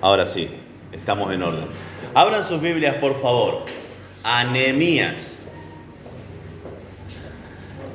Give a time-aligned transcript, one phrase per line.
[0.00, 0.48] Ahora sí,
[0.92, 1.66] estamos en orden.
[2.14, 3.64] Abran sus Biblias, por favor,
[4.22, 5.36] a Nehemías.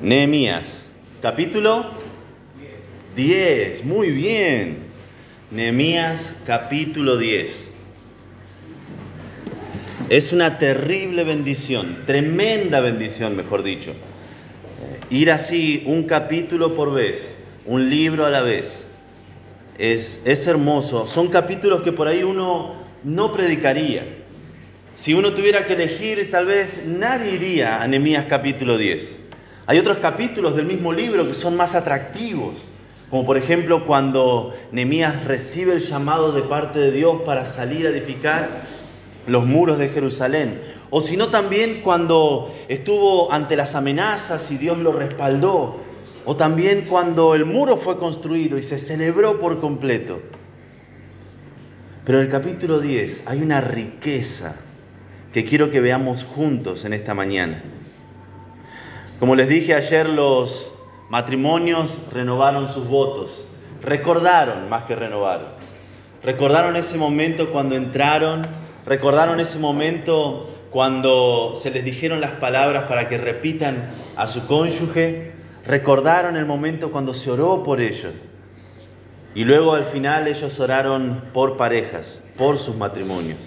[0.02, 0.86] Nehemías,
[1.20, 1.88] capítulo
[3.16, 3.86] 10.
[3.86, 4.86] Muy bien.
[5.50, 7.72] Nehemías, capítulo 10.
[10.10, 13.94] Es una terrible bendición, tremenda bendición, mejor dicho.
[15.10, 17.34] Ir así un capítulo por vez,
[17.66, 18.85] un libro a la vez.
[19.78, 21.06] Es, hermoso.
[21.06, 24.06] Son capítulos que por ahí uno no predicaría.
[24.96, 29.20] Si uno tuviera que elegir, tal vez nadie iría a Nehemías capítulo 10.
[29.68, 32.56] Hay otros capítulos del mismo libro que son más atractivos,
[33.10, 37.90] como por ejemplo cuando Nehemías recibe el llamado de parte de Dios para salir a
[37.90, 38.64] edificar
[39.28, 44.94] los muros de Jerusalén, o sino también cuando estuvo ante las amenazas y Dios lo
[44.94, 45.82] respaldó,
[46.26, 50.22] o también cuando el muro fue construido y se celebró por completo.
[52.04, 54.58] Pero en el capítulo 10 hay una riqueza
[55.34, 57.64] que quiero que veamos juntos en esta mañana.
[59.20, 60.74] Como les dije ayer, los
[61.10, 63.48] matrimonios renovaron sus votos,
[63.82, 65.48] recordaron más que renovaron.
[66.24, 68.48] Recordaron ese momento cuando entraron,
[68.86, 75.35] recordaron ese momento cuando se les dijeron las palabras para que repitan a su cónyuge,
[75.66, 78.14] recordaron el momento cuando se oró por ellos.
[79.34, 83.40] Y luego al final ellos oraron por parejas, por sus matrimonios.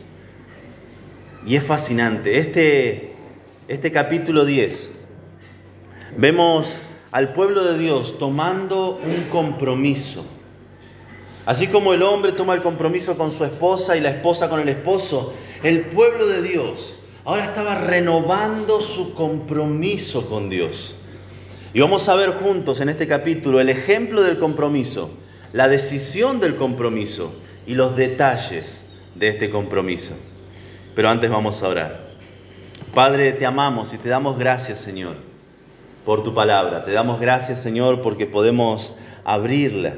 [1.46, 2.39] Y es fascinante.
[2.39, 3.14] Este,
[3.69, 4.92] este capítulo 10,
[6.16, 6.78] vemos
[7.11, 10.27] al pueblo de Dios tomando un compromiso.
[11.46, 14.69] Así como el hombre toma el compromiso con su esposa y la esposa con el
[14.69, 20.98] esposo, el pueblo de Dios ahora estaba renovando su compromiso con Dios.
[21.74, 25.11] Y vamos a ver juntos en este capítulo el ejemplo del compromiso,
[25.52, 27.34] la decisión del compromiso
[27.66, 28.83] y los detalles
[29.14, 30.14] de este compromiso.
[30.94, 32.08] Pero antes vamos a orar.
[32.94, 35.16] Padre, te amamos y te damos gracias, Señor,
[36.07, 36.86] por tu palabra.
[36.86, 39.92] Te damos gracias, Señor, porque podemos abrirla,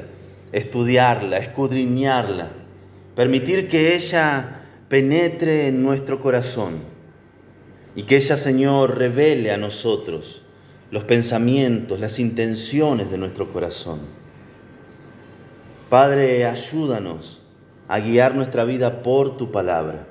[0.51, 2.49] estudiarla, escudriñarla,
[3.15, 6.79] permitir que ella penetre en nuestro corazón
[7.95, 10.40] y que ella, Señor, revele a nosotros
[10.91, 14.01] los pensamientos, las intenciones de nuestro corazón.
[15.89, 17.41] Padre, ayúdanos
[17.87, 20.05] a guiar nuestra vida por tu palabra,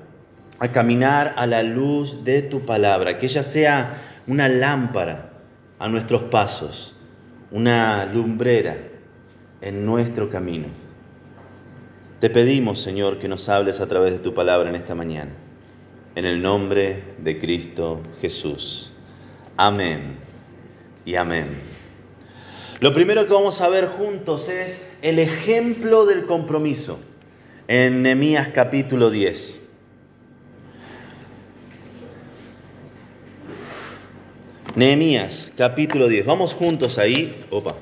[0.59, 5.33] a caminar a la luz de tu palabra, que ella sea una lámpara
[5.79, 6.95] a nuestros pasos,
[7.51, 8.77] una lumbrera
[9.61, 10.67] en nuestro camino.
[12.19, 15.31] Te pedimos, Señor, que nos hables a través de tu palabra en esta mañana.
[16.13, 18.91] En el nombre de Cristo Jesús.
[19.57, 20.30] Amén
[21.05, 21.47] y amén.
[22.79, 26.99] Lo primero que vamos a ver juntos es el ejemplo del compromiso
[27.67, 29.61] en Nehemías capítulo 10.
[34.75, 36.25] Nehemías capítulo 10.
[36.25, 37.45] Vamos juntos ahí.
[37.49, 37.75] Opa.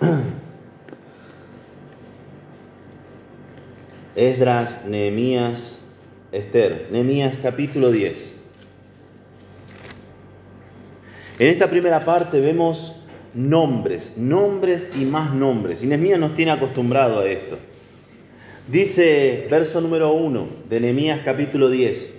[4.16, 5.80] Esdras, Nehemías,
[6.32, 6.88] Esther.
[6.90, 8.35] Nehemías capítulo 10.
[11.38, 12.96] En esta primera parte vemos
[13.34, 15.82] nombres, nombres y más nombres.
[15.82, 17.58] Y Nehemías nos tiene acostumbrado a esto.
[18.68, 22.16] Dice verso número 1 de Nehemías capítulo 10.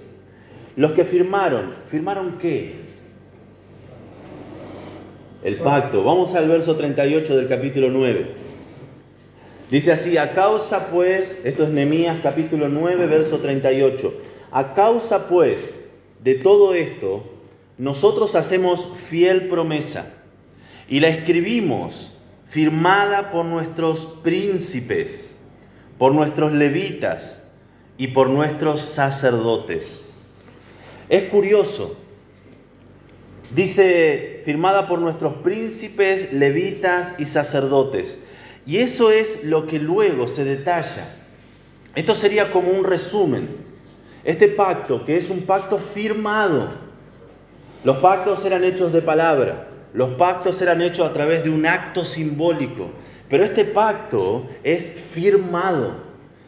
[0.75, 2.75] Los que firmaron, ¿firmaron qué?
[5.43, 6.03] El pacto.
[6.03, 8.27] Vamos al verso 38 del capítulo 9.
[9.71, 14.13] Dice así, a causa pues, esto es Nehemías capítulo 9, verso 38.
[14.51, 15.75] A causa pues
[16.23, 17.36] de todo esto,
[17.77, 20.13] nosotros hacemos fiel promesa
[20.89, 22.13] y la escribimos
[22.47, 25.35] firmada por nuestros príncipes,
[25.97, 27.39] por nuestros levitas
[27.97, 30.05] y por nuestros sacerdotes.
[31.09, 31.97] Es curioso,
[33.53, 38.17] dice firmada por nuestros príncipes, levitas y sacerdotes.
[38.65, 41.15] Y eso es lo que luego se detalla.
[41.95, 43.47] Esto sería como un resumen.
[44.23, 46.86] Este pacto, que es un pacto firmado,
[47.87, 52.03] los pactos eran hechos de palabra, los pactos eran hechos a través de un acto
[52.03, 52.89] simbólico,
[53.29, 55.93] pero este pacto es firmado,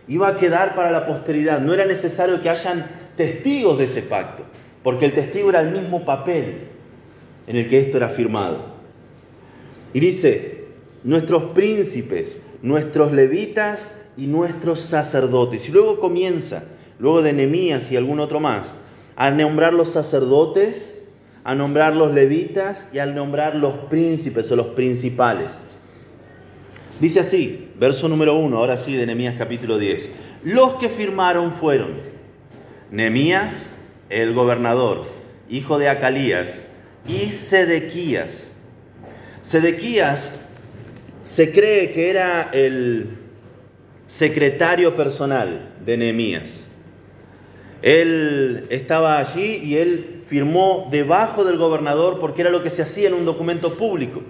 [0.10, 4.44] iba a quedar para la posteridad, no era necesario que hayan testigos de ese pacto,
[4.84, 6.68] porque el testigo era el mismo papel
[7.48, 8.58] en el que esto era firmado.
[9.94, 10.66] Y dice,
[11.06, 15.70] nuestros príncipes, nuestros levitas y nuestros sacerdotes.
[15.70, 16.66] Y luego comienza,
[17.00, 18.68] luego de Nehemías y algún otro más,
[19.16, 20.99] a nombrar los sacerdotes
[21.44, 25.52] a nombrar los levitas y al nombrar los príncipes o los principales.
[27.00, 30.10] Dice así, verso número 1, ahora sí, de Nehemías capítulo 10.
[30.44, 31.98] Los que firmaron fueron
[32.92, 33.72] Nehemías,
[34.10, 35.06] el gobernador,
[35.50, 36.64] hijo de Acalías,
[37.08, 38.52] y Sedequías.
[39.42, 40.34] Sedequías
[41.24, 43.18] se cree que era el
[44.08, 46.69] secretario personal de Nehemías.
[47.82, 53.08] Él estaba allí y él firmó debajo del gobernador porque era lo que se hacía
[53.08, 54.22] en un documento público.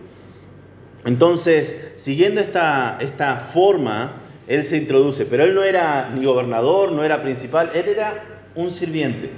[1.06, 7.04] Entonces, siguiendo esta, esta forma, él se introduce, pero él no era ni gobernador, no
[7.04, 8.24] era principal, él era
[8.56, 9.30] un sirviente,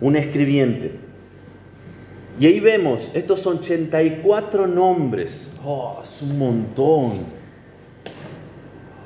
[0.00, 0.92] un escribiente.
[2.38, 5.50] Y ahí vemos estos 84 nombres.
[5.64, 7.36] Oh, es un montón.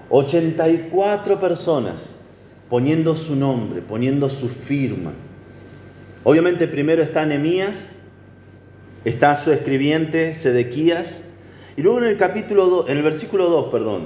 [0.09, 2.20] 84 personas
[2.71, 5.13] poniendo su nombre, poniendo su firma.
[6.23, 7.91] Obviamente primero está Nehemías,
[9.05, 11.25] está su escribiente Sedequías,
[11.77, 14.05] y luego en el capítulo 2, en el versículo 2, perdón,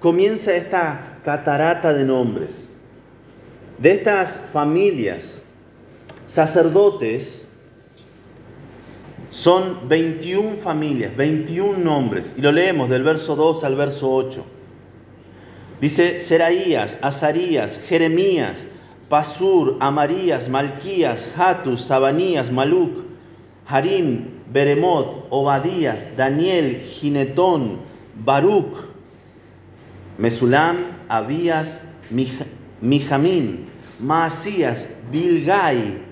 [0.00, 2.66] comienza esta catarata de nombres.
[3.78, 5.40] De estas familias,
[6.26, 7.42] sacerdotes,
[9.30, 14.55] son 21 familias, 21 nombres, y lo leemos del verso 2 al verso 8.
[15.80, 18.66] Dice Seraías, Azarías, Jeremías,
[19.08, 23.04] Pasur, Amarías, Malquías, Hatus, Sabanías, Maluc,
[23.66, 27.80] Harim, Beremot, Obadías, Daniel, Ginetón,
[28.14, 28.86] Baruch,
[30.18, 30.78] Mesulam,
[31.08, 31.80] Abías,
[32.80, 33.68] Mijamín,
[34.00, 36.02] Maasías, Bilgai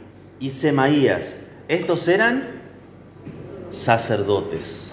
[0.41, 1.39] y Semaías.
[1.69, 2.45] Estos eran
[3.71, 4.93] sacerdotes.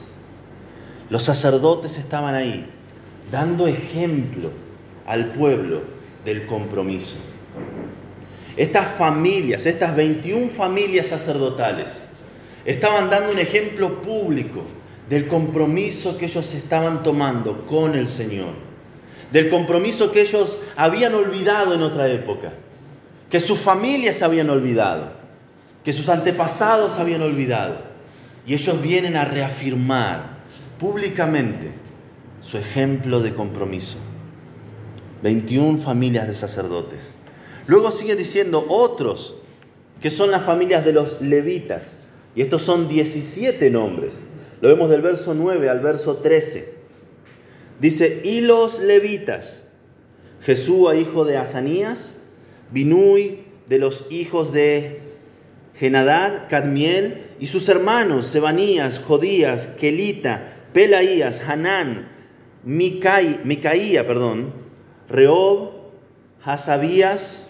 [1.09, 2.69] Los sacerdotes estaban ahí,
[3.29, 4.51] dando ejemplo
[5.05, 5.81] al pueblo
[6.25, 7.17] del compromiso.
[8.57, 11.91] Estas familias, estas 21 familias sacerdotales,
[12.65, 14.63] estaban dando un ejemplo público
[15.09, 18.53] del compromiso que ellos estaban tomando con el Señor,
[19.31, 22.53] del compromiso que ellos habían olvidado en otra época,
[23.29, 25.13] que sus familias habían olvidado,
[25.83, 27.91] que sus antepasados habían olvidado.
[28.45, 30.41] Y ellos vienen a reafirmar
[30.79, 31.71] públicamente
[32.41, 33.97] su ejemplo de compromiso.
[35.23, 37.11] 21 familias de sacerdotes.
[37.67, 39.35] Luego sigue diciendo otros,
[40.01, 41.93] que son las familias de los levitas.
[42.35, 44.15] Y estos son 17 nombres.
[44.61, 46.73] Lo vemos del verso 9 al verso 13.
[47.79, 49.61] Dice, y los levitas,
[50.41, 52.15] Jesúa hijo de Asanías,
[52.71, 55.01] Binui de los hijos de
[55.75, 62.07] Genadad, Cadmiel, y sus hermanos, Sebanías, Jodías, Kelita, Pelaías, Hanán,
[62.63, 64.53] Micaía, perdón,
[65.09, 65.71] Reob,
[66.43, 67.47] Hasabías,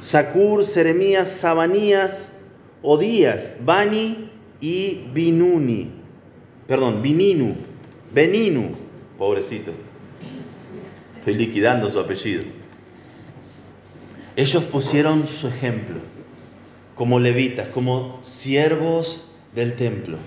[0.00, 2.30] Sakur, Seremías, Sabanías,
[2.82, 5.90] Odías, Bani y Binuni.
[6.66, 7.56] Perdón, Bininu,
[8.12, 8.70] Beninu,
[9.18, 9.72] pobrecito.
[11.18, 12.44] Estoy liquidando su apellido.
[14.36, 15.96] Ellos pusieron su ejemplo
[16.94, 20.18] como levitas, como siervos del templo.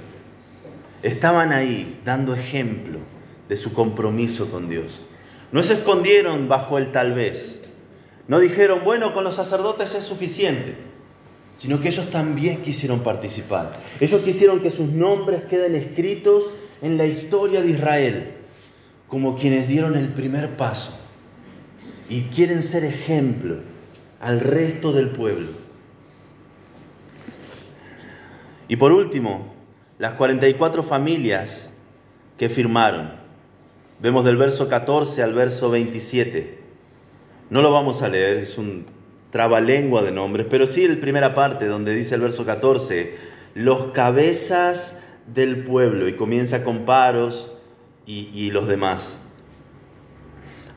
[1.03, 2.99] Estaban ahí dando ejemplo
[3.47, 5.01] de su compromiso con Dios.
[5.51, 7.61] No se escondieron bajo el tal vez.
[8.27, 10.75] No dijeron, bueno, con los sacerdotes es suficiente,
[11.55, 13.79] sino que ellos también quisieron participar.
[13.99, 16.51] Ellos quisieron que sus nombres queden escritos
[16.81, 18.31] en la historia de Israel,
[19.07, 20.99] como quienes dieron el primer paso
[22.09, 23.57] y quieren ser ejemplo
[24.19, 25.51] al resto del pueblo.
[28.67, 29.56] Y por último,
[29.99, 31.69] las 44 familias
[32.37, 33.11] que firmaron.
[33.99, 36.59] Vemos del verso 14 al verso 27.
[37.49, 38.85] No lo vamos a leer, es un
[39.31, 43.15] trabalengua de nombres, pero sí la primera parte donde dice el verso 14,
[43.55, 44.99] los cabezas
[45.33, 47.51] del pueblo, y comienza con paros
[48.05, 49.17] y, y los demás.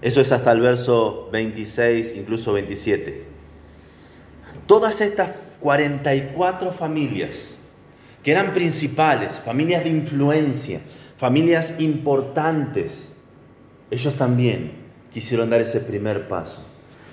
[0.01, 3.25] Eso es hasta el verso 26, incluso 27.
[4.67, 7.60] Todas estas 44 familias
[8.23, 10.81] que eran principales, familias de influencia,
[11.19, 13.11] familias importantes,
[13.91, 14.73] ellos también
[15.13, 16.67] quisieron dar ese primer paso.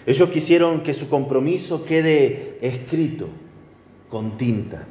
[0.06, 3.28] Ellos quisieron que su compromiso quede escrito
[4.10, 4.86] con tinta.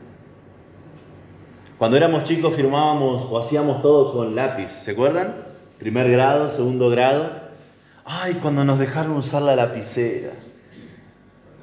[1.78, 5.36] Cuando éramos chicos firmábamos o hacíamos todo con lápiz, ¿se acuerdan?
[5.78, 7.30] Primer grado, segundo grado.
[8.04, 10.32] Ay, cuando nos dejaron usar la lapicera.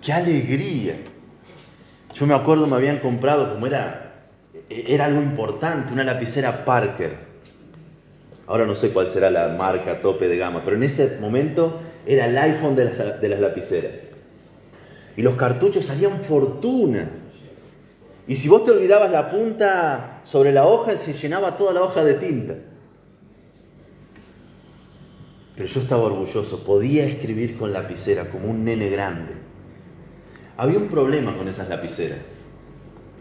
[0.02, 0.98] ¡Qué alegría!
[2.14, 4.13] Yo me acuerdo, me habían comprado, como era
[4.70, 7.34] era algo importante, una lapicera Parker.
[8.48, 12.28] Ahora no sé cuál será la marca tope de gama, pero en ese momento era
[12.28, 13.92] el iPhone de las, de las lapiceras.
[15.16, 17.10] Y los cartuchos salían fortuna.
[18.28, 22.04] Y si vos te olvidabas la punta sobre la hoja, se llenaba toda la hoja
[22.04, 22.56] de tinta.
[25.56, 29.34] Pero yo estaba orgulloso, podía escribir con lapicera como un nene grande.
[30.58, 32.20] Había un problema con esas lapiceras.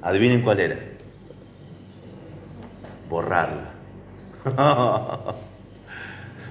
[0.00, 0.91] Adivinen cuál era.
[3.12, 3.74] Borrarla.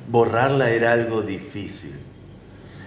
[0.08, 1.96] Borrarla era algo difícil.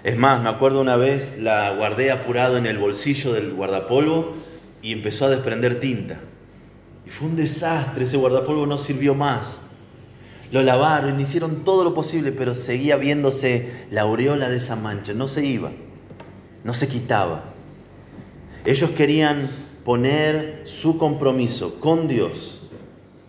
[0.05, 4.35] Es más, me acuerdo una vez, la guardé apurado en el bolsillo del guardapolvo
[4.81, 6.21] y empezó a desprender tinta.
[7.05, 9.61] Y fue un desastre, ese guardapolvo no sirvió más.
[10.53, 15.27] Lo lavaron, hicieron todo lo posible, pero seguía viéndose la aureola de esa mancha, no
[15.27, 15.73] se iba,
[16.63, 17.43] no se quitaba.
[18.65, 19.51] Ellos querían
[19.85, 22.54] poner su compromiso con Dios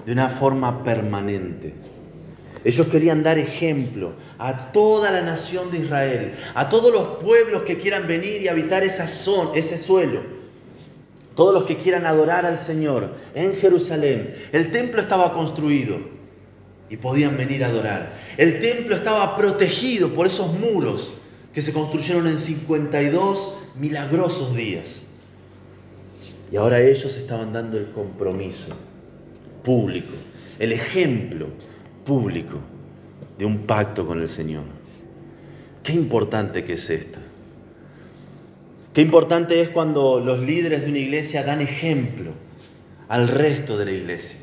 [0.06, 1.74] de una forma permanente.
[2.64, 7.78] Ellos querían dar ejemplo a toda la nación de Israel, a todos los pueblos que
[7.78, 10.22] quieran venir y habitar esa zona, ese suelo,
[11.36, 14.48] todos los que quieran adorar al Señor en Jerusalén.
[14.52, 15.98] El templo estaba construido
[16.90, 18.14] y podían venir a adorar.
[18.38, 21.14] El templo estaba protegido por esos muros
[21.54, 25.04] que se construyeron en 52 milagrosos días.
[26.52, 28.76] Y ahora ellos estaban dando el compromiso
[29.66, 30.14] público,
[30.60, 31.48] el ejemplo
[32.06, 32.60] público
[33.38, 34.64] de un pacto con el Señor.
[35.84, 37.20] Qué importante que es esto.
[38.94, 42.32] Qué importante es cuando los líderes de una iglesia dan ejemplo
[43.10, 44.40] al resto de la iglesia.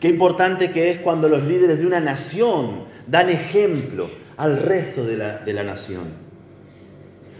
[0.00, 5.18] Qué importante que es cuando los líderes de una nación dan ejemplo al resto de
[5.18, 6.04] la, de la nación.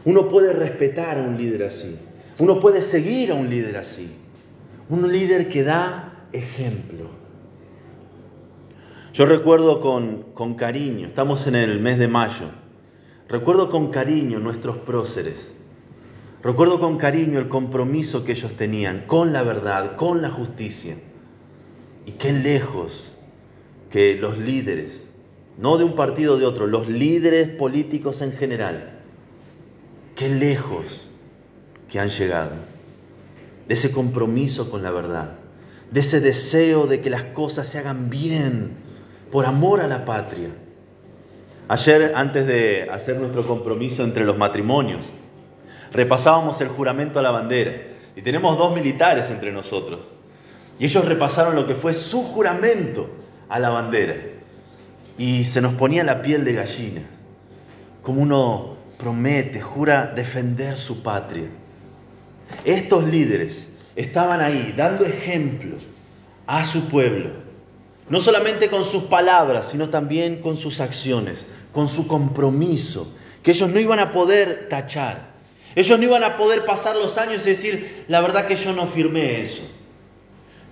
[0.04, 1.98] Uno puede respetar a un líder así.
[2.38, 4.10] Uno puede seguir a un líder así.
[4.90, 7.19] Un líder que da ejemplo.
[9.12, 12.46] Yo recuerdo con, cariño, estamos en el mes de mayo,
[13.28, 15.52] recuerdo con cariño nuestros próceres,
[16.44, 20.96] recuerdo con cariño el compromiso que ellos tenían con la verdad, con la justicia.
[22.06, 23.16] Y qué lejos
[23.90, 25.10] que los líderes,
[25.58, 29.00] no de un partido o de otro, los líderes políticos en general,
[30.14, 31.08] qué lejos
[31.88, 32.52] que han llegado
[33.66, 35.32] de ese compromiso con la verdad,
[35.90, 38.88] de ese deseo de que las cosas se hagan bien
[39.30, 40.50] por amor a la patria.
[41.68, 45.12] Ayer, antes de hacer nuestro compromiso entre los matrimonios,
[45.92, 47.72] repasábamos el juramento a la bandera
[48.16, 50.00] y tenemos dos militares entre nosotros.
[50.78, 53.08] Y ellos repasaron lo que fue su juramento
[53.48, 54.16] a la bandera.
[55.16, 57.02] Y se nos ponía la piel de gallina,
[58.02, 61.48] como uno promete, jura defender su patria.
[62.64, 65.76] Estos líderes estaban ahí dando ejemplo
[66.46, 67.49] a su pueblo
[68.10, 73.14] no solamente con sus palabras, sino también con sus acciones, con su compromiso,
[73.44, 75.30] que ellos no iban a poder tachar.
[75.76, 78.88] Ellos no iban a poder pasar los años y decir, la verdad que yo no
[78.88, 79.62] firmé eso.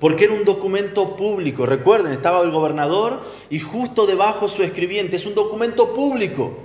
[0.01, 1.65] Porque era un documento público.
[1.65, 5.15] Recuerden, estaba el gobernador y justo debajo su escribiente.
[5.15, 6.59] Es un documento público.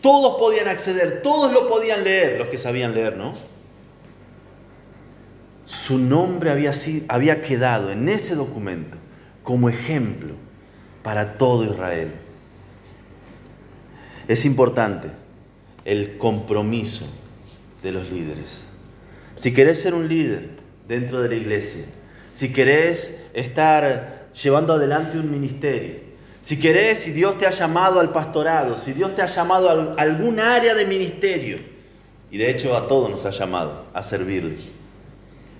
[0.00, 3.34] Todos podían acceder, todos lo podían leer, los que sabían leer, ¿no?
[5.66, 6.70] Su nombre había,
[7.08, 8.99] había quedado en ese documento
[9.50, 10.34] como ejemplo
[11.02, 12.12] para todo Israel.
[14.28, 15.08] Es importante
[15.84, 17.04] el compromiso
[17.82, 18.68] de los líderes.
[19.34, 20.50] Si querés ser un líder
[20.86, 21.84] dentro de la iglesia,
[22.32, 25.96] si querés estar llevando adelante un ministerio,
[26.42, 30.00] si querés, si Dios te ha llamado al pastorado, si Dios te ha llamado a
[30.00, 31.58] algún área de ministerio,
[32.30, 34.58] y de hecho a todos nos ha llamado a servirle,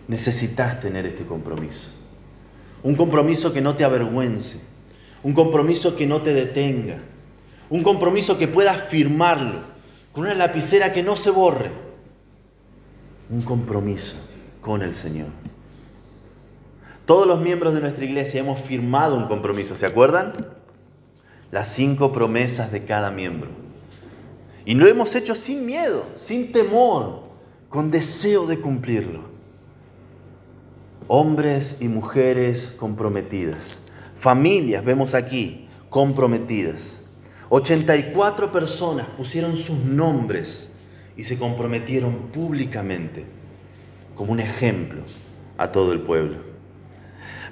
[0.07, 2.00] necesitas tener este compromiso.
[2.83, 4.61] Un compromiso que no te avergüence.
[5.23, 6.99] Un compromiso que no te detenga.
[7.69, 9.61] Un compromiso que puedas firmarlo
[10.13, 11.71] con una lapicera que no se borre.
[13.29, 14.17] Un compromiso
[14.61, 15.29] con el Señor.
[17.05, 20.33] Todos los miembros de nuestra iglesia hemos firmado un compromiso, ¿se acuerdan?
[21.51, 23.51] Las cinco promesas de cada miembro.
[24.65, 27.25] Y lo hemos hecho sin miedo, sin temor,
[27.69, 29.30] con deseo de cumplirlo
[31.13, 33.81] hombres y mujeres comprometidas.
[34.15, 37.03] Familias, vemos aquí, comprometidas.
[37.49, 40.73] 84 personas pusieron sus nombres
[41.17, 43.25] y se comprometieron públicamente
[44.15, 45.01] como un ejemplo
[45.59, 46.37] a todo el pueblo.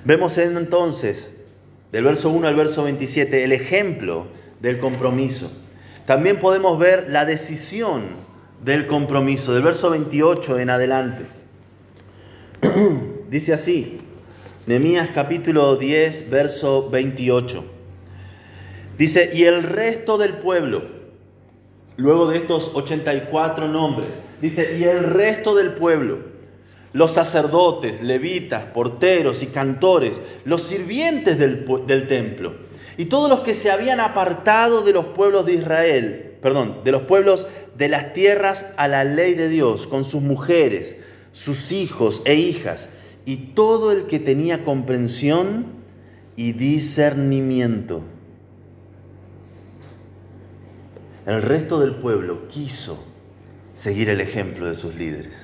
[0.05, 1.29] Vemos entonces,
[1.91, 4.29] del verso 1 al verso 27, el ejemplo
[4.61, 5.50] del compromiso.
[6.07, 8.05] También podemos ver la decisión
[8.65, 11.27] del compromiso, del verso 28 en adelante.
[13.28, 13.99] Dice así,
[14.64, 17.62] Nehemías capítulo 10, verso 28.
[18.97, 20.82] Dice, y el resto del pueblo,
[21.99, 24.08] luego de estos 84 nombres,
[24.40, 26.20] dice, y el resto del pueblo,
[26.94, 32.54] los sacerdotes, levitas, porteros y cantores, los sirvientes del, del templo,
[32.97, 37.02] y todos los que se habían apartado de los pueblos de Israel, perdón, de los
[37.02, 40.97] pueblos de las tierras a la ley de Dios, con sus mujeres,
[41.32, 42.88] sus hijos e hijas,
[43.28, 45.66] y todo el que tenía comprensión
[46.35, 48.00] y discernimiento.
[51.26, 53.06] El resto del pueblo quiso
[53.75, 55.35] seguir el ejemplo de sus líderes.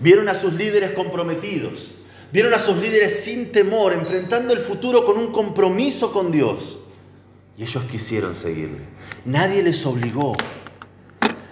[0.00, 1.94] Vieron a sus líderes comprometidos,
[2.32, 6.78] vieron a sus líderes sin temor, enfrentando el futuro con un compromiso con Dios.
[7.58, 8.80] Y ellos quisieron seguirle.
[9.26, 10.34] Nadie les obligó.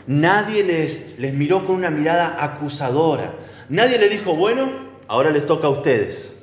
[0.06, 3.34] Nadie les, les miró con una mirada acusadora.
[3.68, 6.34] Nadie les dijo, bueno, ahora les toca a ustedes.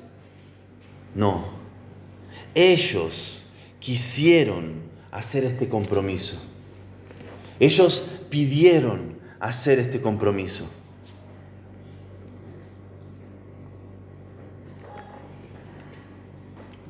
[1.14, 1.46] No.
[2.54, 3.42] Ellos
[3.80, 6.42] quisieron hacer este compromiso.
[7.60, 10.70] Ellos pidieron hacer este compromiso.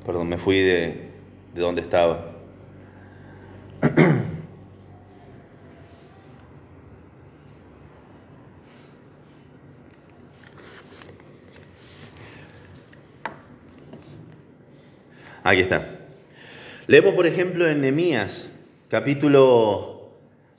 [0.06, 1.10] Perdón, me fui de,
[1.54, 2.31] de donde estaba.
[15.52, 15.86] Aquí está.
[16.88, 18.50] Leemos, por ejemplo, en Nehemías,
[18.88, 20.12] capítulo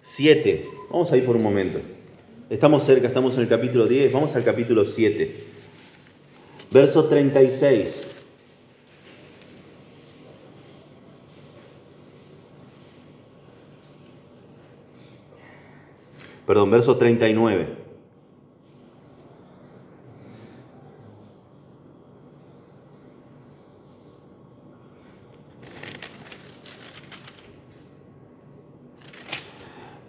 [0.03, 0.69] 7.
[0.91, 1.81] Vamos a ir por un momento.
[2.51, 4.13] Estamos cerca, estamos en el capítulo 10.
[4.13, 5.45] Vamos al capítulo 7.
[6.71, 8.07] Verso 36.
[16.47, 17.82] Perdón, verso 39.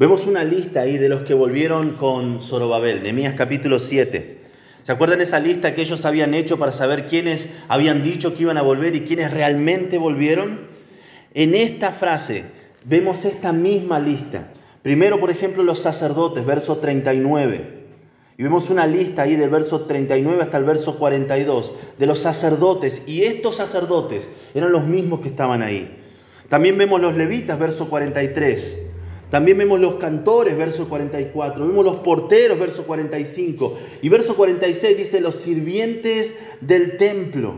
[0.03, 4.37] Vemos una lista ahí de los que volvieron con Zorobabel, Nehemías capítulo 7.
[4.83, 8.57] ¿Se acuerdan esa lista que ellos habían hecho para saber quiénes habían dicho que iban
[8.57, 10.67] a volver y quiénes realmente volvieron?
[11.33, 12.43] En esta frase
[12.83, 14.49] vemos esta misma lista.
[14.81, 17.61] Primero, por ejemplo, los sacerdotes, verso 39.
[18.37, 23.03] Y vemos una lista ahí del verso 39 hasta el verso 42 de los sacerdotes.
[23.07, 25.97] Y estos sacerdotes eran los mismos que estaban ahí.
[26.49, 28.89] También vemos los levitas, verso 43.
[29.33, 31.65] También vemos los cantores, verso 44.
[31.65, 33.79] Vemos los porteros, verso 45.
[34.03, 37.55] Y verso 46 dice los sirvientes del templo.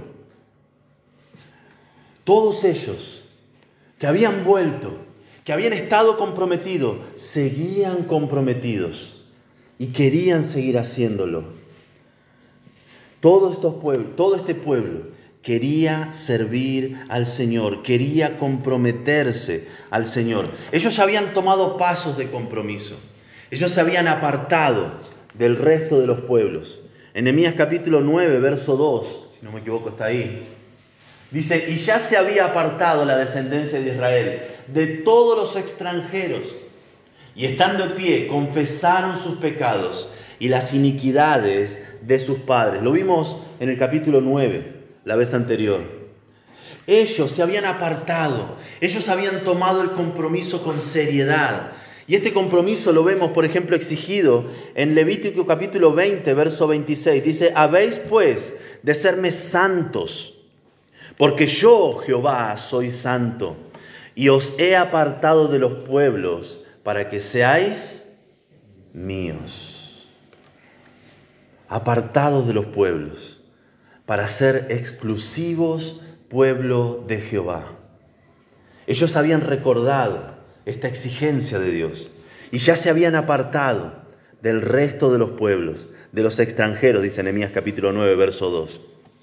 [2.24, 3.26] Todos ellos
[4.00, 4.94] que habían vuelto,
[5.44, 9.26] que habían estado comprometidos, seguían comprometidos
[9.78, 11.44] y querían seguir haciéndolo.
[13.20, 15.14] Todos estos pueblos, todo este pueblo
[15.46, 20.50] quería servir al Señor, quería comprometerse al Señor.
[20.72, 23.00] Ellos habían tomado pasos de compromiso,
[23.52, 24.94] ellos se habían apartado
[25.36, 26.82] del resto de los pueblos.
[27.14, 30.46] En Nehemías capítulo 9, verso 2, si no me equivoco está ahí,
[31.30, 36.56] dice, y ya se había apartado la descendencia de Israel de todos los extranjeros,
[37.36, 42.82] y estando en pie, confesaron sus pecados y las iniquidades de sus padres.
[42.82, 44.75] Lo vimos en el capítulo 9
[45.06, 45.82] la vez anterior.
[46.88, 51.72] Ellos se habían apartado, ellos habían tomado el compromiso con seriedad.
[52.08, 57.24] Y este compromiso lo vemos, por ejemplo, exigido en Levítico capítulo 20, verso 26.
[57.24, 60.36] Dice, habéis pues de serme santos,
[61.18, 63.56] porque yo, Jehová, soy santo,
[64.14, 68.06] y os he apartado de los pueblos para que seáis
[68.94, 70.08] míos.
[71.68, 73.35] Apartados de los pueblos
[74.06, 77.72] para ser exclusivos pueblo de Jehová.
[78.88, 82.10] Ellos habían recordado esta exigencia de Dios
[82.52, 83.94] y ya se habían apartado
[84.42, 88.82] del resto de los pueblos, de los extranjeros, dice Nehemías capítulo 9, verso 2.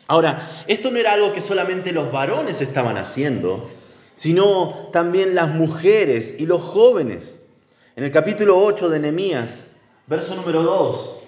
[0.09, 3.71] Ahora, esto no era algo que solamente los varones estaban haciendo,
[4.16, 7.38] sino también las mujeres y los jóvenes.
[7.95, 9.64] En el capítulo 8 de Nehemías,
[10.07, 11.21] verso número 2,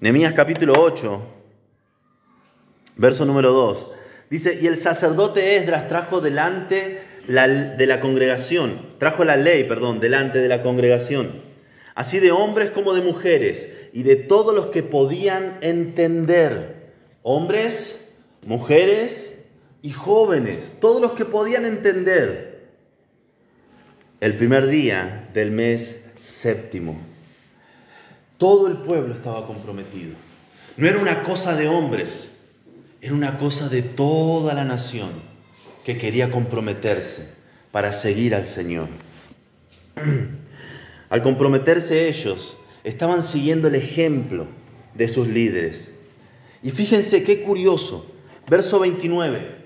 [0.00, 1.20] Nehemías capítulo 8,
[2.96, 3.90] verso número 2.
[4.30, 10.38] Dice, y el sacerdote Esdras trajo delante de la congregación, trajo la ley, perdón, delante
[10.38, 11.42] de la congregación,
[11.94, 18.10] así de hombres como de mujeres, y de todos los que podían entender, hombres,
[18.46, 19.44] mujeres
[19.82, 22.70] y jóvenes, todos los que podían entender,
[24.20, 27.09] el primer día del mes séptimo.
[28.40, 30.14] Todo el pueblo estaba comprometido.
[30.78, 32.34] No era una cosa de hombres,
[33.02, 35.10] era una cosa de toda la nación
[35.84, 37.34] que quería comprometerse
[37.70, 38.88] para seguir al Señor.
[41.10, 44.46] Al comprometerse ellos, estaban siguiendo el ejemplo
[44.94, 45.92] de sus líderes.
[46.62, 48.06] Y fíjense qué curioso.
[48.48, 49.56] Verso 29.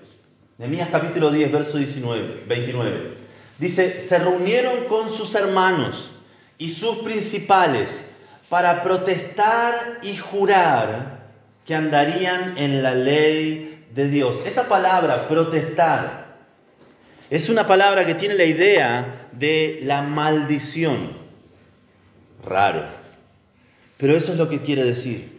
[0.59, 3.15] Nehemías capítulo 10, verso 19, 29.
[3.61, 6.11] Dice, se reunieron con sus hermanos
[6.59, 8.05] y sus principales
[8.49, 11.25] para protestar y jurar
[11.67, 14.41] que andarían en la ley de Dios.
[14.45, 16.25] Esa palabra, protestar,
[17.31, 21.25] es una palabra que tiene la idea de la maldición.
[22.45, 22.85] Raro.
[23.97, 25.33] Pero eso es lo que quiere decir.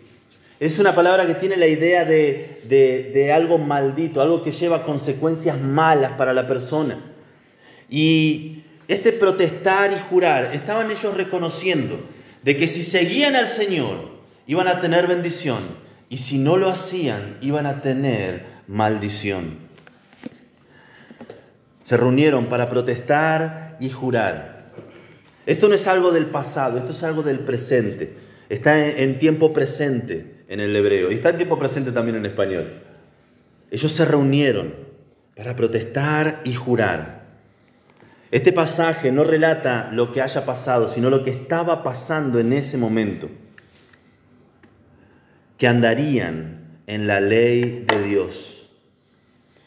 [0.60, 5.60] Es una palabra que tiene la idea de, de, algo maldito, algo que lleva consecuencias
[5.60, 6.98] malas para la persona.
[7.89, 12.00] Y este protestar y jurar, estaban ellos reconociendo
[12.45, 14.12] de que si seguían al Señor
[14.45, 15.63] iban a tener bendición
[16.10, 19.58] y si no lo hacían iban a tener maldición.
[21.81, 24.67] Se reunieron para protestar y jurar.
[25.47, 28.13] Esto no es algo del pasado, esto es algo del presente.
[28.47, 32.84] Está en tiempo presente en el hebreo y está en tiempo presente también en español.
[33.71, 34.75] Ellos se reunieron
[35.36, 37.25] para protestar y jurar.
[38.32, 42.78] Este pasaje no relata lo que haya pasado, sino lo que estaba pasando en ese
[42.78, 43.30] momento.
[45.58, 48.70] Que andarían en la ley de Dios.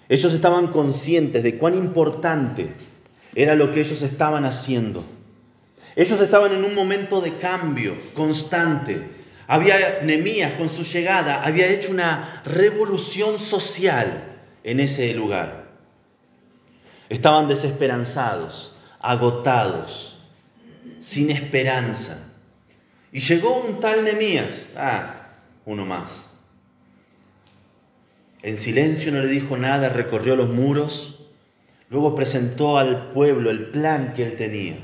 [0.08, 2.70] Ellos estaban conscientes de cuán importante
[3.34, 5.04] era lo que ellos estaban haciendo.
[5.96, 9.00] Ellos estaban en un momento de cambio constante.
[9.46, 14.24] Había Nemías con su llegada había hecho una revolución social
[14.62, 15.57] en ese lugar.
[17.08, 20.18] Estaban desesperanzados, agotados,
[21.00, 22.32] sin esperanza.
[23.12, 25.28] Y llegó un tal Nemías, ah,
[25.64, 26.24] uno más.
[28.42, 31.18] En silencio no le dijo nada, recorrió los muros,
[31.88, 34.76] luego presentó al pueblo el plan que él tenía.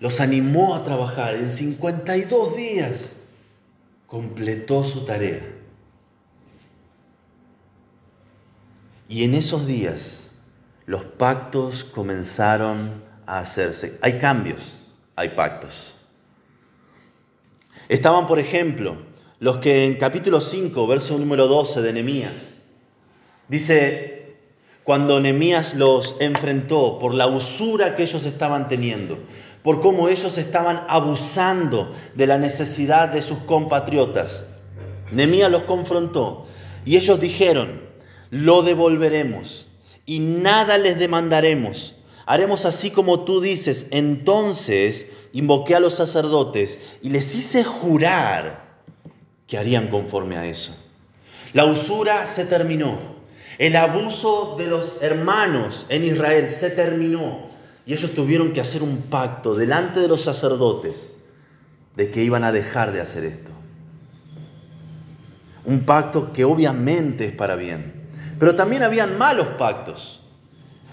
[0.00, 1.34] Los animó a trabajar.
[1.34, 3.12] En 52 días
[4.06, 5.42] completó su tarea.
[9.08, 10.27] Y en esos días
[10.88, 13.98] los pactos comenzaron a hacerse.
[14.00, 14.78] Hay cambios,
[15.16, 15.94] hay pactos.
[17.90, 18.96] Estaban, por ejemplo,
[19.38, 22.54] los que en capítulo 5, verso número 12 de Nehemías,
[23.48, 24.38] dice,
[24.82, 29.18] cuando Nehemías los enfrentó por la usura que ellos estaban teniendo,
[29.62, 34.46] por cómo ellos estaban abusando de la necesidad de sus compatriotas,
[35.12, 36.46] Nehemías los confrontó
[36.86, 37.82] y ellos dijeron,
[38.30, 39.67] lo devolveremos
[40.08, 41.94] y nada les demandaremos.
[42.24, 43.88] Haremos así como tú dices.
[43.90, 48.80] Entonces invoqué a los sacerdotes y les hice jurar
[49.46, 50.74] que harían conforme a eso.
[51.52, 53.18] La usura se terminó.
[53.58, 57.48] El abuso de los hermanos en Israel se terminó.
[57.84, 61.12] Y ellos tuvieron que hacer un pacto delante de los sacerdotes
[61.96, 63.50] de que iban a dejar de hacer esto.
[65.66, 67.97] Un pacto que obviamente es para bien.
[68.38, 70.20] Pero también habían malos pactos.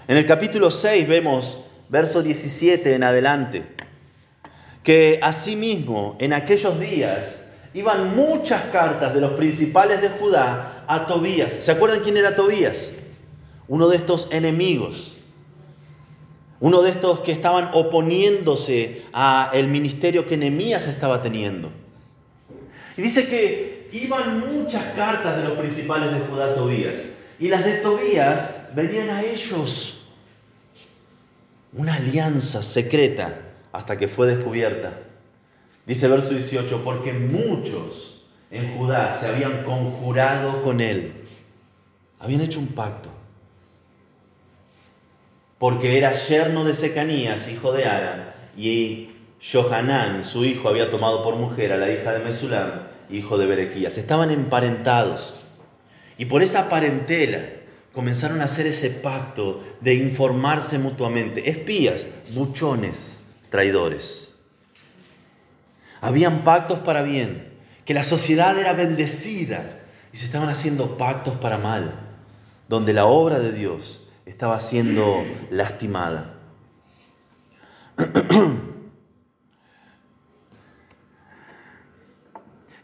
[0.08, 3.64] En el capítulo 6 vemos, verso 17 en adelante,
[4.82, 11.52] que asimismo en aquellos días iban muchas cartas de los principales de Judá a Tobías.
[11.52, 12.90] ¿Se acuerdan quién era Tobías?
[13.68, 15.16] Uno de estos enemigos.
[16.58, 21.70] Uno de estos que estaban oponiéndose a el ministerio que Nehemías estaba teniendo.
[22.96, 27.15] Y dice que iban muchas cartas de los principales de Judá a Tobías.
[27.38, 30.04] Y las de Tobías venían a ellos.
[31.72, 33.38] Una alianza secreta
[33.72, 34.94] hasta que fue descubierta.
[35.84, 41.12] Dice verso 18, porque muchos en Judá se habían conjurado con él.
[42.18, 43.10] Habían hecho un pacto.
[45.58, 49.10] Porque era yerno de Secanías, hijo de Ara, y
[49.52, 52.70] Johanán, su hijo, había tomado por mujer a la hija de Mesulam,
[53.10, 53.96] hijo de Berequías.
[53.96, 55.45] Estaban emparentados.
[56.18, 57.46] Y por esa parentela
[57.92, 61.48] comenzaron a hacer ese pacto de informarse mutuamente.
[61.50, 64.34] Espías, buchones, traidores.
[66.00, 69.80] Habían pactos para bien, que la sociedad era bendecida
[70.12, 71.94] y se estaban haciendo pactos para mal,
[72.68, 76.34] donde la obra de Dios estaba siendo lastimada.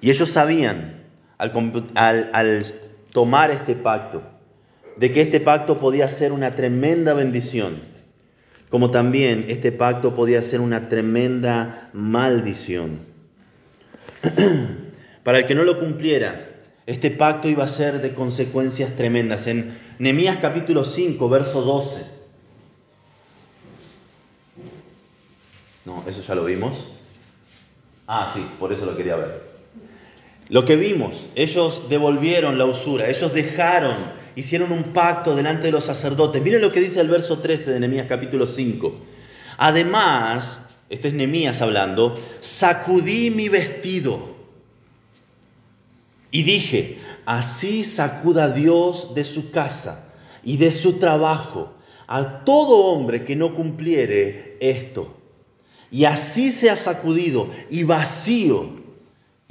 [0.02, 1.04] Y ellos sabían,
[1.38, 2.81] al, al,
[3.12, 4.22] tomar este pacto,
[4.96, 7.80] de que este pacto podía ser una tremenda bendición,
[8.68, 13.00] como también este pacto podía ser una tremenda maldición.
[15.24, 16.48] Para el que no lo cumpliera,
[16.86, 19.46] este pacto iba a ser de consecuencias tremendas.
[19.46, 22.22] En Nehemías capítulo 5, verso 12.
[25.84, 26.88] No, eso ya lo vimos.
[28.06, 29.51] Ah, sí, por eso lo quería ver.
[30.52, 33.96] Lo que vimos, ellos devolvieron la usura, ellos dejaron,
[34.36, 36.42] hicieron un pacto delante de los sacerdotes.
[36.42, 38.94] Miren lo que dice el verso 13 de Nehemías capítulo 5.
[39.56, 44.36] Además, esto es Nehemías hablando, sacudí mi vestido
[46.30, 50.12] y dije, así sacuda Dios de su casa
[50.44, 51.72] y de su trabajo
[52.06, 55.16] a todo hombre que no cumpliere esto.
[55.90, 58.81] Y así se ha sacudido y vacío.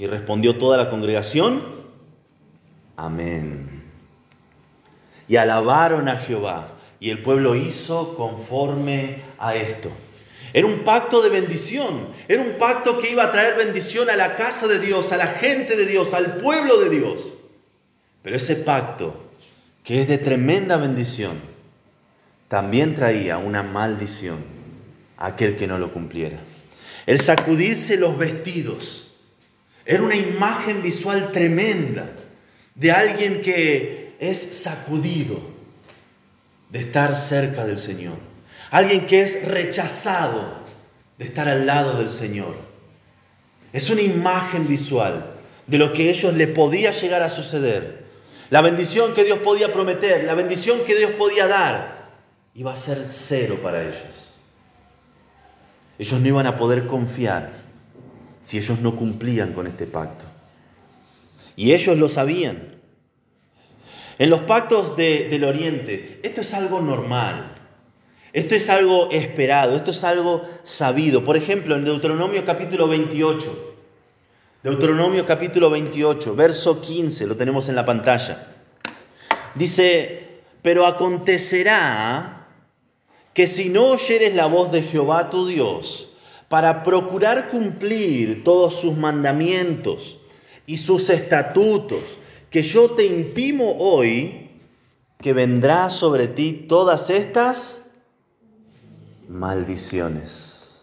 [0.01, 1.63] Y respondió toda la congregación,
[2.97, 3.83] amén.
[5.27, 6.69] Y alabaron a Jehová.
[6.99, 9.91] Y el pueblo hizo conforme a esto.
[10.53, 12.07] Era un pacto de bendición.
[12.27, 15.27] Era un pacto que iba a traer bendición a la casa de Dios, a la
[15.27, 17.33] gente de Dios, al pueblo de Dios.
[18.23, 19.29] Pero ese pacto,
[19.83, 21.33] que es de tremenda bendición,
[22.47, 24.39] también traía una maldición
[25.17, 26.39] a aquel que no lo cumpliera.
[27.05, 29.09] El sacudirse los vestidos
[29.85, 32.09] era una imagen visual tremenda
[32.75, 35.39] de alguien que es sacudido
[36.69, 38.17] de estar cerca del Señor.
[38.69, 40.61] Alguien que es rechazado
[41.17, 42.55] de estar al lado del Señor.
[43.73, 45.33] Es una imagen visual
[45.67, 48.05] de lo que ellos le podía llegar a suceder.
[48.49, 52.09] La bendición que Dios podía prometer, la bendición que Dios podía dar,
[52.53, 54.33] iba a ser cero para ellos.
[55.97, 57.60] Ellos no iban a poder confiar
[58.41, 60.25] si ellos no cumplían con este pacto.
[61.55, 62.67] Y ellos lo sabían.
[64.17, 67.55] En los pactos del Oriente, esto es algo normal.
[68.33, 71.25] Esto es algo esperado, esto es algo sabido.
[71.25, 73.75] Por ejemplo, en Deuteronomio capítulo 28,
[74.63, 78.47] Deuteronomio capítulo 28, verso 15, lo tenemos en la pantalla.
[79.55, 82.47] Dice, pero acontecerá
[83.33, 86.10] que si no oyeres la voz de Jehová tu Dios,
[86.51, 90.19] para procurar cumplir todos sus mandamientos
[90.65, 92.17] y sus estatutos,
[92.49, 94.49] que yo te intimo hoy,
[95.21, 97.85] que vendrá sobre ti todas estas
[99.29, 100.81] maldiciones.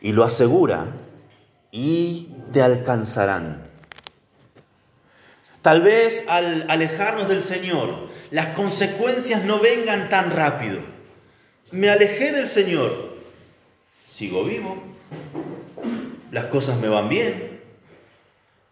[0.00, 0.86] Y lo asegura,
[1.70, 3.62] y te alcanzarán.
[5.60, 10.80] Tal vez al alejarnos del Señor, las consecuencias no vengan tan rápido.
[11.72, 13.07] Me alejé del Señor,
[14.18, 14.76] sigo vivo,
[16.32, 17.60] las cosas me van bien,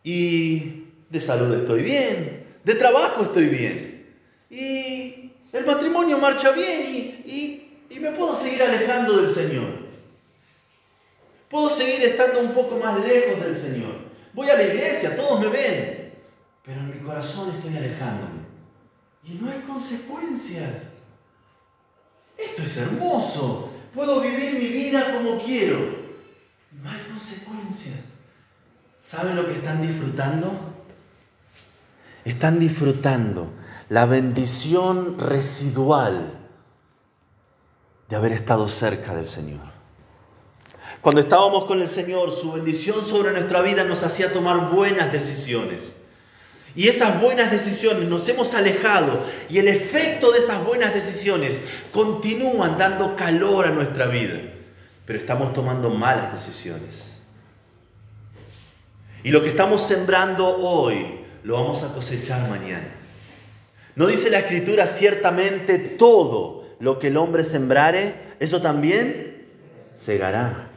[0.02, 4.06] y de salud estoy bien, de trabajo estoy bien,
[4.50, 9.86] y el matrimonio marcha bien, y y me puedo seguir alejando del Señor.
[11.48, 13.94] Puedo seguir estando un poco más lejos del Señor.
[14.32, 16.12] Voy a la iglesia, todos me ven,
[16.64, 18.44] pero en mi corazón estoy alejándome.
[19.24, 20.88] Y no hay consecuencias.
[22.36, 23.72] Esto es hermoso.
[23.96, 25.78] Puedo vivir mi vida como quiero.
[26.82, 27.96] No hay consecuencias.
[29.00, 30.52] ¿Saben lo que están disfrutando?
[32.22, 33.48] Están disfrutando
[33.88, 36.34] la bendición residual
[38.10, 39.62] de haber estado cerca del Señor.
[41.00, 45.95] Cuando estábamos con el Señor, su bendición sobre nuestra vida nos hacía tomar buenas decisiones.
[46.76, 51.58] Y esas buenas decisiones nos hemos alejado y el efecto de esas buenas decisiones
[51.90, 54.38] continúan dando calor a nuestra vida.
[55.06, 57.14] Pero estamos tomando malas decisiones.
[59.24, 62.88] Y lo que estamos sembrando hoy lo vamos a cosechar mañana.
[63.94, 69.46] No dice la escritura ciertamente todo lo que el hombre sembrare, eso también
[69.94, 70.68] segará.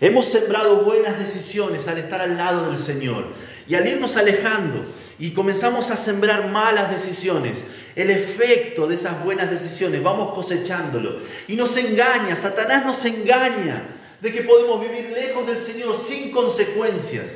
[0.00, 3.26] Hemos sembrado buenas decisiones al estar al lado del Señor
[3.70, 4.84] y al irnos alejando
[5.16, 7.62] y comenzamos a sembrar malas decisiones,
[7.94, 11.20] el efecto de esas buenas decisiones, vamos cosechándolo.
[11.46, 17.26] Y nos engaña, Satanás nos engaña de que podemos vivir lejos del Señor sin consecuencias,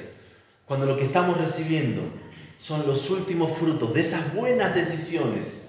[0.67, 2.03] cuando lo que estamos recibiendo
[2.59, 5.63] son los últimos frutos de esas buenas decisiones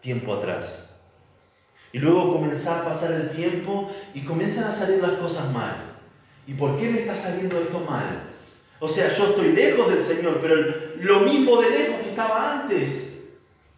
[0.00, 0.86] tiempo atrás.
[1.92, 5.76] Y luego comenzar a pasar el tiempo y comienzan a salir las cosas mal.
[6.46, 8.35] ¿Y por qué me está saliendo esto mal?
[8.78, 10.56] O sea, yo estoy lejos del Señor, pero
[11.00, 13.12] lo mismo de lejos que estaba antes.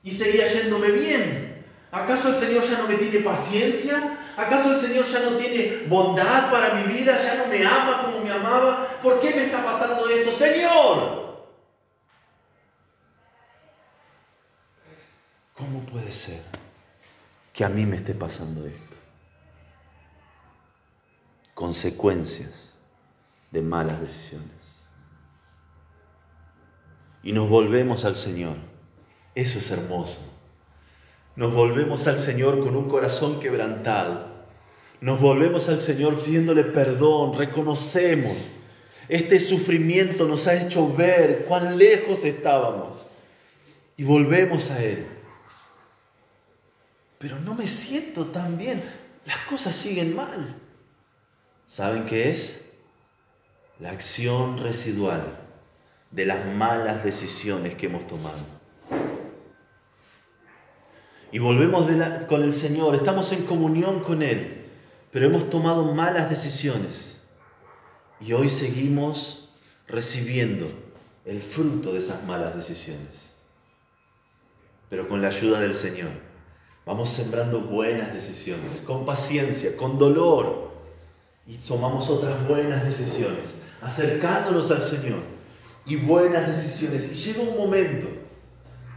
[0.03, 1.65] Y seguía yéndome bien.
[1.91, 4.19] ¿Acaso el Señor ya no me tiene paciencia?
[4.37, 7.19] ¿Acaso el Señor ya no tiene bondad para mi vida?
[7.23, 8.99] ¿Ya no me ama como me amaba?
[9.03, 10.31] ¿Por qué me está pasando esto?
[10.31, 11.29] Señor.
[15.55, 16.41] ¿Cómo puede ser?
[17.59, 18.97] que a mí me esté pasando esto.
[21.55, 22.69] Consecuencias
[23.51, 24.58] de malas decisiones.
[27.29, 28.57] Y nos volvemos al Señor.
[29.35, 30.35] Eso es hermoso.
[31.37, 34.25] Nos volvemos al Señor con un corazón quebrantado.
[35.03, 38.35] Nos volvemos al Señor pidiéndole perdón, reconocemos
[39.11, 42.97] Este sufrimiento nos ha hecho ver cuán lejos estábamos
[43.99, 45.07] y volvemos a Él.
[47.19, 48.83] Pero no me siento tan bien,
[49.27, 50.57] las cosas siguen mal.
[51.67, 52.65] ¿Saben qué es?
[53.81, 55.38] La acción residual
[56.11, 58.39] de las malas decisiones que hemos tomado.
[61.31, 61.91] Y volvemos
[62.27, 64.67] con el Señor, estamos en comunión con Él,
[65.11, 67.21] pero hemos tomado malas decisiones.
[68.21, 69.51] Y hoy seguimos
[69.87, 70.71] recibiendo
[71.25, 73.35] el fruto de esas malas decisiones.
[74.89, 76.11] Pero con la ayuda del Señor
[76.87, 80.73] vamos sembrando buenas decisiones, con paciencia, con dolor,
[81.47, 85.38] y tomamos otras buenas decisiones, acercándonos al Señor
[85.87, 87.13] y buenas decisiones.
[87.13, 88.07] Y llega un momento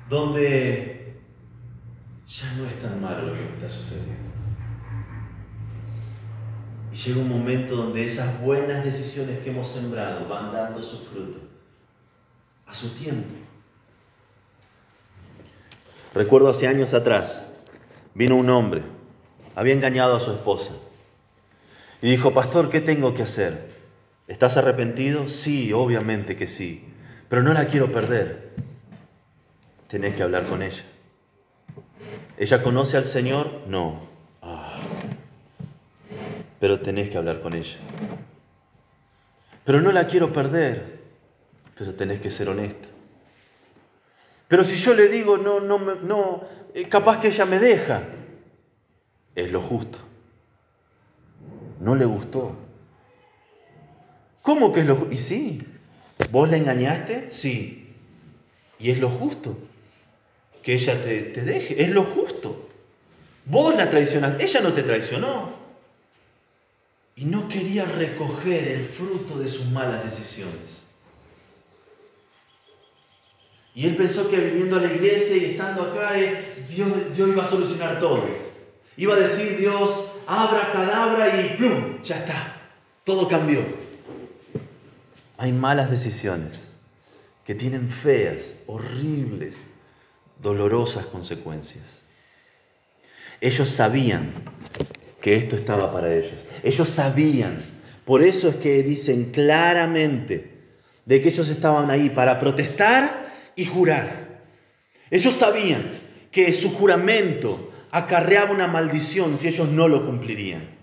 [0.10, 1.16] donde
[2.28, 4.32] ya no es tan malo lo que me está sucediendo.
[6.92, 11.40] Y llega un momento donde esas buenas decisiones que hemos sembrado van dando su fruto
[12.66, 13.34] a su tiempo.
[16.14, 17.42] Recuerdo hace años atrás,
[18.14, 18.84] vino un hombre,
[19.56, 20.74] había engañado a su esposa
[22.02, 23.81] y dijo, pastor, ¿qué tengo que hacer?
[24.32, 25.28] ¿Estás arrepentido?
[25.28, 26.86] Sí, obviamente que sí,
[27.28, 28.52] pero no la quiero perder.
[29.90, 30.86] Tenés que hablar con ella.
[32.38, 33.64] ¿Ella conoce al Señor?
[33.68, 34.08] No.
[34.42, 34.80] Ah.
[36.62, 37.76] Pero tenés que hablar con ella.
[39.66, 41.02] Pero no la quiero perder.
[41.78, 42.88] Pero tenés que ser honesto.
[44.48, 48.04] Pero si yo le digo, no, no, no, eh, capaz que ella me deja.
[49.36, 49.98] Es lo justo.
[51.82, 52.71] No le gustó.
[54.42, 55.14] ¿Cómo que es lo justo?
[55.14, 55.62] Y sí.
[56.32, 57.28] ¿Vos la engañaste?
[57.32, 57.94] Sí.
[58.80, 59.58] Y es lo justo
[60.64, 61.82] que ella te, deje.
[61.82, 62.70] Es lo justo.
[63.46, 65.62] Vos la traicionaste, ella no te traicionó.
[67.16, 70.86] Y no quería recoger el fruto de sus malas decisiones.
[73.74, 77.44] Y él pensó que viniendo a la iglesia y estando acá, eh, Dios, Dios iba
[77.44, 78.28] a solucionar todo.
[78.98, 82.62] Iba a decir Dios, abra cadabra y plum, ya está.
[83.04, 83.81] Todo cambió.
[85.42, 86.68] Hay malas decisiones
[87.44, 89.56] que tienen feas, horribles
[90.40, 91.84] dolorosas consecuencias.
[93.40, 94.34] Ellos sabían
[95.20, 96.36] que esto estaba para ellos.
[96.62, 97.64] Ellos sabían.
[98.06, 100.60] Por eso es que dicen claramente
[101.08, 104.44] de que ellos estaban ahí para protestar y jurar.
[105.10, 105.82] Ellos sabían
[106.30, 110.81] que su juramento acarreaba una maldición si ellos no lo cumplirían.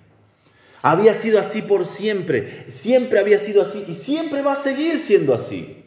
[0.83, 5.35] Había sido así por siempre, siempre había sido así y siempre va a seguir siendo
[5.35, 5.85] así.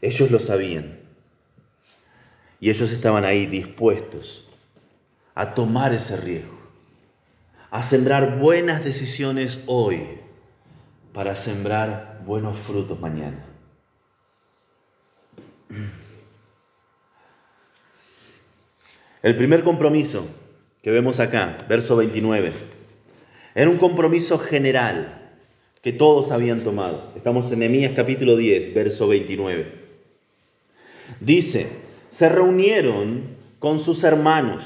[0.00, 0.98] Ellos lo sabían.
[2.58, 4.46] Y ellos estaban ahí dispuestos
[5.34, 6.58] a tomar ese riesgo,
[7.70, 10.20] a sembrar buenas decisiones hoy
[11.12, 13.44] para sembrar buenos frutos mañana.
[19.22, 20.26] El primer compromiso
[20.82, 22.54] que vemos acá, verso 29,
[23.60, 25.34] era un compromiso general
[25.82, 27.12] que todos habían tomado.
[27.14, 29.66] Estamos en Nehemías capítulo 10, verso 29.
[31.20, 31.66] Dice,
[32.08, 34.64] se reunieron con sus hermanos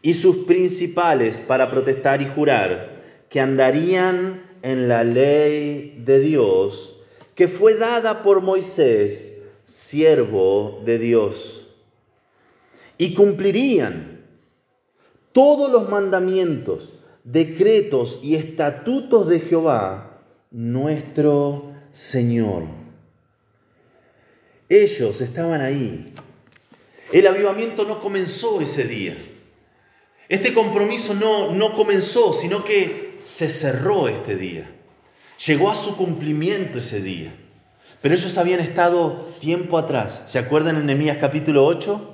[0.00, 6.96] y sus principales para protestar y jurar que andarían en la ley de Dios
[7.34, 11.68] que fue dada por Moisés, siervo de Dios,
[12.96, 14.11] y cumplirían
[15.32, 16.92] todos los mandamientos,
[17.24, 22.64] decretos y estatutos de Jehová, nuestro Señor.
[24.68, 26.12] Ellos estaban ahí.
[27.12, 29.16] El avivamiento no comenzó ese día.
[30.28, 34.70] Este compromiso no, no comenzó, sino que se cerró este día.
[35.46, 37.34] Llegó a su cumplimiento ese día.
[38.00, 40.22] Pero ellos habían estado tiempo atrás.
[40.26, 42.11] ¿Se acuerdan en Nehemías capítulo 8?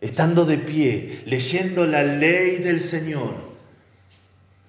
[0.00, 3.34] Estando de pie, leyendo la ley del Señor.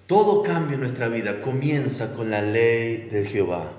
[0.06, 3.72] Todo cambio en nuestra vida comienza con la ley de Jehová.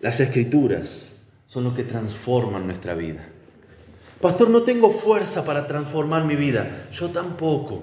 [0.00, 1.12] Las escrituras
[1.46, 3.24] son lo que transforman nuestra vida.
[4.20, 6.88] Pastor, no tengo fuerza para transformar mi vida.
[6.92, 7.82] Yo tampoco.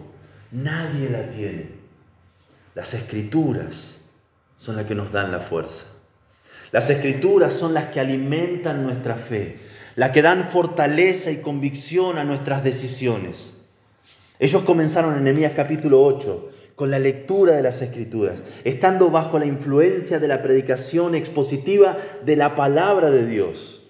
[0.51, 1.69] Nadie la tiene.
[2.75, 3.97] Las escrituras
[4.55, 5.85] son las que nos dan la fuerza.
[6.71, 9.57] Las escrituras son las que alimentan nuestra fe,
[9.95, 13.55] las que dan fortaleza y convicción a nuestras decisiones.
[14.39, 19.45] Ellos comenzaron en Nehemías capítulo 8 con la lectura de las escrituras, estando bajo la
[19.45, 23.83] influencia de la predicación expositiva de la palabra de Dios.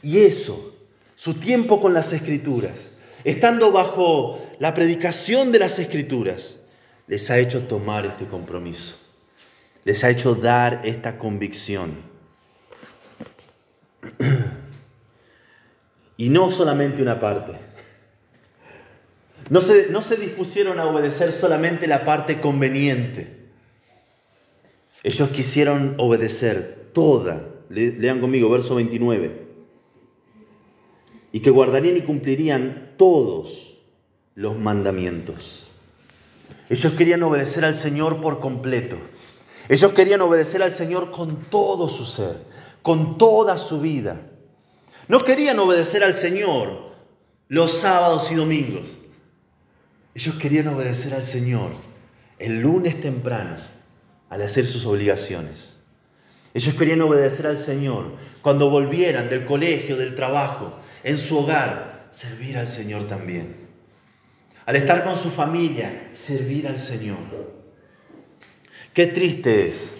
[0.00, 0.76] Y eso,
[1.16, 2.92] su tiempo con las escrituras,
[3.24, 6.56] estando bajo la predicación de las escrituras
[7.06, 8.96] les ha hecho tomar este compromiso,
[9.84, 11.94] les ha hecho dar esta convicción.
[16.16, 17.54] Y no solamente una parte.
[19.50, 23.34] No se, no se dispusieron a obedecer solamente la parte conveniente.
[25.02, 27.48] Ellos quisieron obedecer toda.
[27.68, 29.42] Lean conmigo, verso 29.
[31.32, 33.76] Y que guardarían y cumplirían todos
[34.36, 35.68] los mandamientos.
[36.70, 38.96] Ellos querían obedecer al Señor por completo.
[39.68, 42.36] Ellos querían obedecer al Señor con todo su ser,
[42.82, 44.20] con toda su vida.
[45.08, 46.92] No querían obedecer al Señor
[47.48, 48.98] los sábados y domingos.
[50.14, 51.70] Ellos querían obedecer al Señor
[52.38, 53.56] el lunes temprano
[54.28, 55.74] al hacer sus obligaciones.
[56.52, 58.12] Ellos querían obedecer al Señor
[58.42, 63.56] cuando volvieran del colegio, del trabajo, en su hogar, servir al Señor también.
[64.66, 67.53] Al estar con su familia, servir al Señor.
[68.94, 69.92] Qué triste es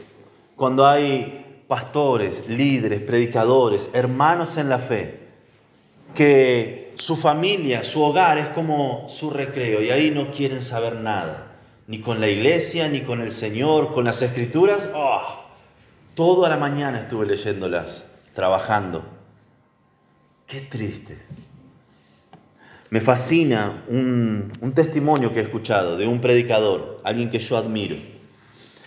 [0.55, 5.19] cuando hay pastores, líderes, predicadores, hermanos en la fe,
[6.15, 11.57] que su familia, su hogar es como su recreo y ahí no quieren saber nada,
[11.89, 14.79] ni con la iglesia, ni con el Señor, con las escrituras.
[14.95, 15.41] Oh,
[16.15, 19.05] toda la mañana estuve leyéndolas, trabajando.
[20.47, 21.19] Qué triste.
[22.91, 28.14] Me fascina un testimonio que he escuchado de un predicador, alguien que yo admiro.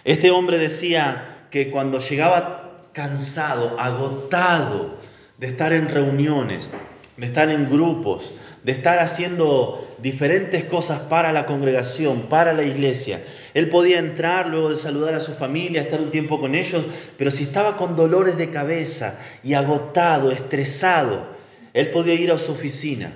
[0.07, 4.99] Este hombre decía que cuando llegaba cansado, agotado
[5.37, 6.71] de estar en reuniones,
[7.17, 8.33] de estar en grupos,
[8.63, 13.21] de estar haciendo diferentes cosas para la congregación, para la iglesia.
[13.53, 16.85] Él podía entrar luego de saludar a su familia, estar un tiempo con ellos,
[17.17, 21.35] pero si estaba con dolores de cabeza y agotado, estresado,
[21.73, 23.11] él podía ir a su oficina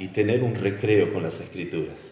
[0.00, 2.09] y tener un recreo con las escrituras.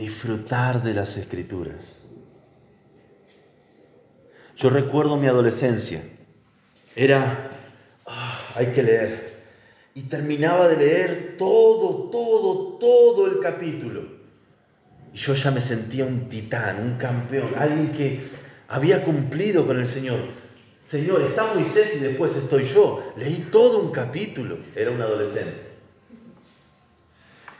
[0.00, 2.00] Disfrutar de las escrituras.
[4.56, 6.02] Yo recuerdo mi adolescencia
[6.96, 7.50] era,
[8.06, 9.42] ah, hay que leer.
[9.94, 14.04] Y terminaba de leer todo, todo, todo el capítulo.
[15.12, 18.22] Y yo ya me sentía un titán, un campeón, alguien que
[18.68, 20.20] había cumplido con el Señor.
[20.82, 23.12] Señor, está Moisés y después estoy yo.
[23.18, 24.60] Leí todo un capítulo.
[24.74, 25.69] Era un adolescente.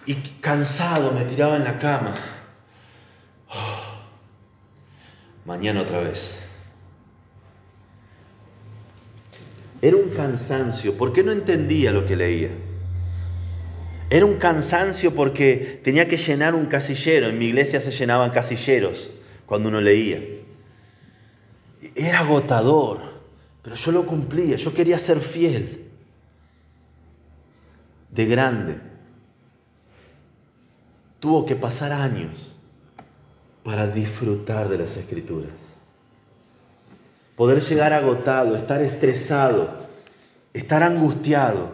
[0.06, 2.14] Y cansado me tiraba en la cama.
[5.44, 6.38] Mañana otra vez.
[9.82, 12.50] Era un cansancio porque no entendía lo que leía.
[14.10, 17.28] Era un cansancio porque tenía que llenar un casillero.
[17.28, 19.10] En mi iglesia se llenaban casilleros
[19.46, 20.20] cuando uno leía.
[21.94, 23.00] Era agotador,
[23.62, 25.86] pero yo lo cumplía, yo quería ser fiel.
[28.10, 28.89] De grande.
[31.20, 32.54] Tuvo que pasar años
[33.62, 35.70] para disfrutar de las escrituras
[37.40, 39.70] poder llegar agotado, estar estresado,
[40.52, 41.70] estar angustiado.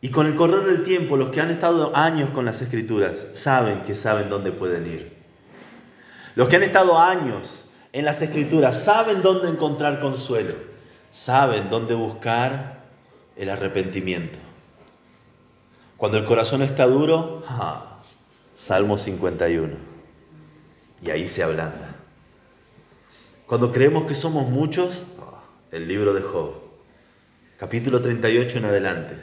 [0.00, 3.82] Y con el correr del tiempo, los que han estado años con las escrituras saben
[3.82, 5.16] que saben dónde pueden ir.
[6.36, 10.54] Los que han estado años en las escrituras saben dónde encontrar consuelo,
[11.10, 12.84] saben dónde buscar
[13.34, 14.38] el arrepentimiento.
[16.02, 17.44] Cuando el corazón está duro,
[18.56, 19.76] Salmo 51.
[21.00, 21.94] Y ahí se ablanda.
[23.46, 25.04] Cuando creemos que somos muchos,
[25.70, 26.54] el libro de Job,
[27.56, 29.14] capítulo 38 en adelante.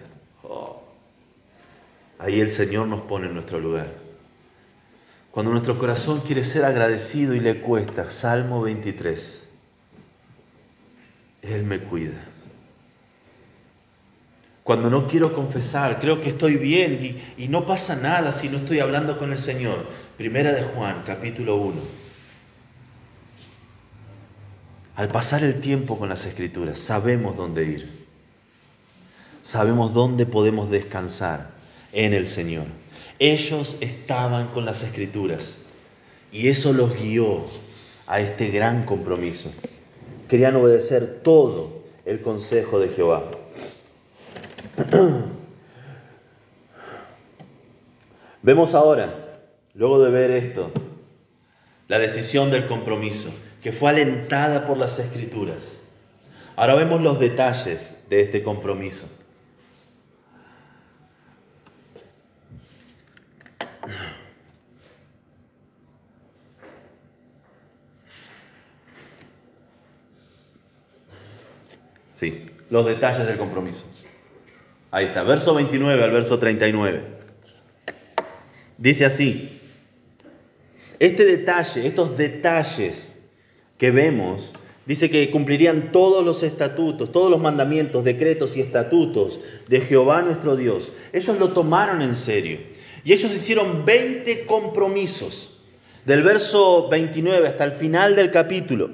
[2.18, 3.92] Ahí el Señor nos pone en nuestro lugar.
[5.32, 9.50] Cuando nuestro corazón quiere ser agradecido y le cuesta, Salmo 23,
[11.42, 12.29] Él me cuida.
[14.70, 18.80] Cuando no quiero confesar, creo que estoy bien y, no pasa nada si no estoy
[18.80, 19.88] hablando con el Señor.
[20.16, 21.82] Primera de Juan, capítulo 1.
[24.96, 28.06] Al pasar el tiempo con las escrituras, sabemos dónde ir.
[29.42, 31.50] Sabemos dónde podemos descansar
[31.92, 32.68] en el Señor.
[33.18, 35.58] Ellos estaban con las escrituras
[36.32, 37.48] y eso los guió
[38.06, 39.52] a este gran compromiso.
[40.28, 43.39] Querían obedecer todo el consejo de Jehová.
[48.42, 49.42] Vemos ahora,
[49.74, 50.72] luego de ver esto,
[51.88, 55.64] la decisión del compromiso que fue alentada por las escrituras.
[56.56, 59.10] Ahora vemos los detalles de este compromiso.
[72.16, 73.86] Sí, los detalles del compromiso.
[74.92, 77.02] Ahí está, verso 29 al verso 39.
[78.78, 79.60] Dice así,
[80.98, 83.16] este detalle, estos detalles
[83.78, 84.52] que vemos,
[84.86, 90.56] dice que cumplirían todos los estatutos, todos los mandamientos, decretos y estatutos de Jehová nuestro
[90.56, 90.92] Dios.
[91.14, 92.60] Ellos lo tomaron en serio.
[93.04, 95.58] Y ellos hicieron 20 compromisos,
[96.06, 98.92] del verso 29 hasta el final del capítulo.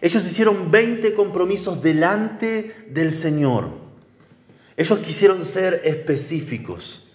[0.00, 3.85] Ellos hicieron 20 compromisos delante del Señor.
[4.76, 7.06] Ellos quisieron ser específicos.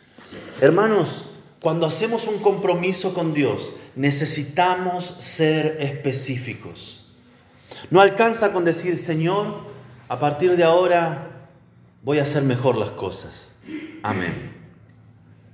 [0.59, 1.26] Hermanos,
[1.62, 7.05] cuando hacemos un compromiso con Dios, necesitamos ser específicos.
[7.89, 9.59] No alcanza con decir, Señor,
[10.07, 11.49] a partir de ahora
[12.03, 13.51] voy a hacer mejor las cosas.
[14.01, 14.53] Amén.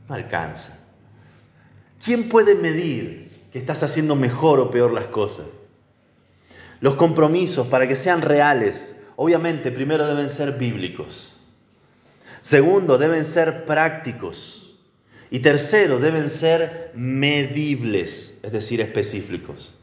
[0.08, 0.80] No alcanza.
[2.04, 5.48] ¿Quién puede medir que estás haciendo mejor o peor las cosas?
[6.80, 11.37] Los compromisos, para que sean reales, obviamente primero deben ser bíblicos.
[12.48, 14.74] Segundo, deben ser prácticos.
[15.30, 19.76] Y tercero, deben ser medibles, es decir, específicos.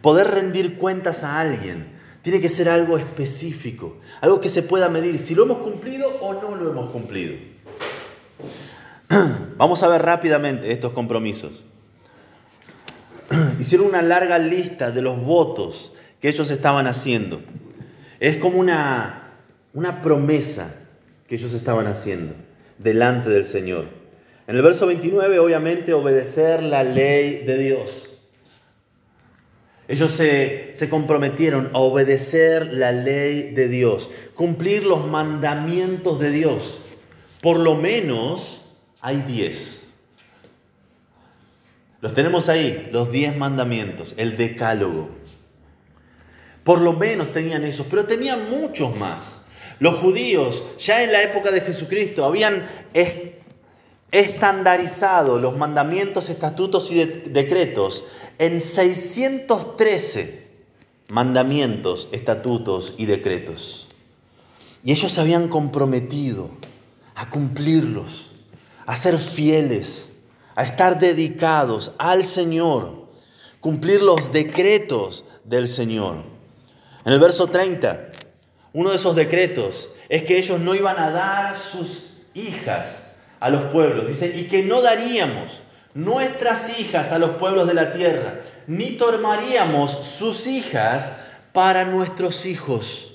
[0.00, 1.88] Poder rendir cuentas a alguien
[2.22, 6.32] tiene que ser algo específico, algo que se pueda medir si lo hemos cumplido o
[6.32, 7.36] no lo hemos cumplido.
[9.58, 11.64] Vamos a ver rápidamente estos compromisos.
[13.60, 15.92] Hicieron una larga lista de los votos
[16.22, 17.42] que ellos estaban haciendo.
[18.20, 19.34] Es como una,
[19.74, 20.87] una promesa
[21.28, 22.34] que ellos estaban haciendo
[22.78, 23.86] delante del Señor.
[24.46, 28.08] En el verso 29, obviamente, obedecer la ley de Dios.
[29.88, 36.82] Ellos se, se, comprometieron a obedecer la ley de Dios, cumplir los mandamientos de Dios.
[37.42, 38.66] Por lo menos
[39.00, 39.86] hay diez.
[42.00, 45.10] Los tenemos ahí, los diez mandamientos, el decálogo.
[46.64, 49.37] Por lo menos tenían esos, pero tenían muchos más.
[49.80, 52.68] Los judíos, ya en la época de Jesucristo, habían
[54.10, 58.04] estandarizado los mandamientos, estatutos y decretos
[58.38, 60.48] en 613
[61.08, 63.86] mandamientos, estatutos y decretos.
[64.84, 66.50] Y ellos se habían comprometido
[67.14, 68.32] a cumplirlos,
[68.86, 70.12] a ser fieles,
[70.54, 73.06] a estar dedicados al Señor,
[73.60, 76.24] cumplir los decretos del Señor.
[77.04, 78.10] En el verso 30
[78.72, 83.06] uno de esos decretos es que ellos no iban a dar sus hijas
[83.40, 84.08] a los pueblos.
[84.08, 85.60] Dice, y que no daríamos
[85.94, 91.20] nuestras hijas a los pueblos de la tierra, ni tomaríamos sus hijas
[91.52, 93.14] para nuestros hijos.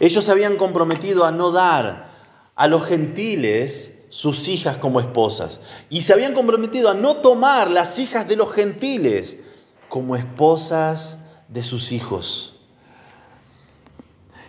[0.00, 2.12] Ellos habían comprometido a no dar
[2.54, 5.60] a los gentiles sus hijas como esposas.
[5.88, 9.36] Y se habían comprometido a no tomar las hijas de los gentiles
[9.88, 11.18] como esposas
[11.48, 12.53] de sus hijos.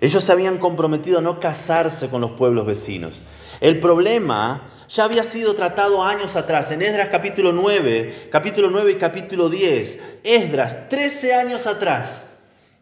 [0.01, 3.21] Ellos se habían comprometido a no casarse con los pueblos vecinos.
[3.61, 8.95] El problema ya había sido tratado años atrás, en Esdras capítulo 9, capítulo 9 y
[8.95, 9.99] capítulo 10.
[10.23, 12.23] Esdras, 13 años atrás,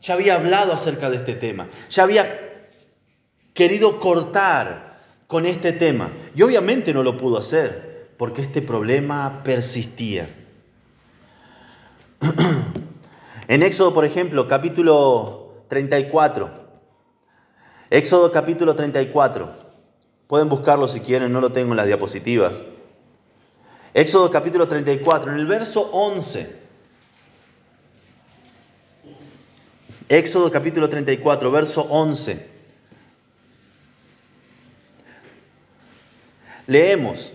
[0.01, 2.69] ya había hablado acerca de este tema, ya había
[3.53, 6.11] querido cortar con este tema.
[6.35, 10.29] Y obviamente no lo pudo hacer, porque este problema persistía.
[13.49, 16.62] En Éxodo, por ejemplo, capítulo 34,
[17.93, 19.53] Éxodo capítulo 34.
[20.25, 22.53] Pueden buscarlo si quieren, no lo tengo en las diapositivas.
[23.93, 26.55] Éxodo capítulo 34, en el verso 11.
[30.09, 32.49] Éxodo capítulo 34, verso 11.
[36.65, 37.31] Leemos.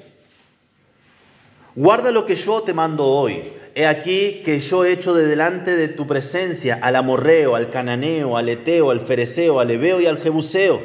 [1.77, 5.77] Guarda lo que yo te mando hoy He aquí que yo he hecho de delante
[5.77, 10.19] de tu presencia al amorreo, al cananeo, al eteo, al fereceo, al ebeo y al
[10.19, 10.83] jebuseo,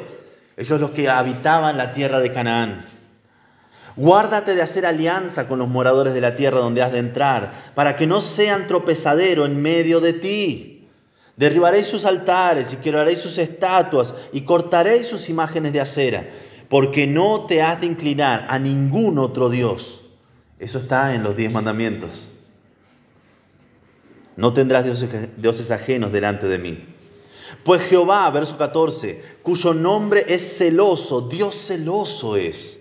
[0.56, 2.84] ellos los que habitaban la tierra de Canaán.
[3.96, 7.96] Guárdate de hacer alianza con los moradores de la tierra donde has de entrar, para
[7.96, 10.88] que no sean tropezadero en medio de ti.
[11.36, 16.28] Derribaréis sus altares y quebraréis sus estatuas y cortaréis sus imágenes de acera,
[16.68, 20.04] porque no te has de inclinar a ningún otro Dios.
[20.60, 22.28] Eso está en los diez mandamientos.
[24.36, 24.84] No tendrás
[25.36, 26.84] dioses, ajenos delante de mí.
[27.62, 32.80] Pues Jehová, verso 14, cuyo nombre es celoso, Dios celoso es.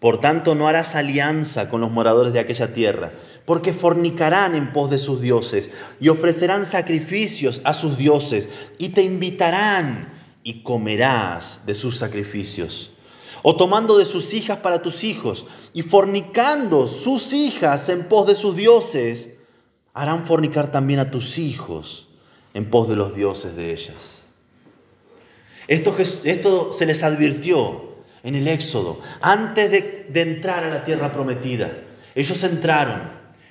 [0.00, 3.12] Por tanto, no harás alianza con los moradores de aquella tierra,
[3.44, 5.70] porque fornicarán en pos de sus dioses
[6.00, 12.92] y ofrecerán sacrificios a sus dioses y te invitarán y comerás de sus sacrificios.
[13.42, 18.34] O tomando de sus hijas para tus hijos y fornicando sus hijas en pos de
[18.34, 19.35] sus dioses,
[19.96, 22.06] harán fornicar también a tus hijos
[22.52, 23.96] en pos de los dioses de ellas.
[25.68, 31.72] Esto, se les advirtió en el Éxodo, antes de, de entrar a la tierra prometida.
[32.14, 33.04] Ellos entraron,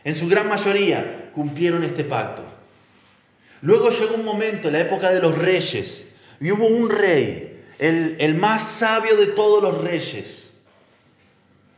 [0.04, 2.44] en su gran mayoría cumplieron este pacto.
[3.62, 8.18] Luego llegó un momento, en la época de los reyes, y hubo un rey, el,
[8.20, 10.54] el más sabio de todos los reyes,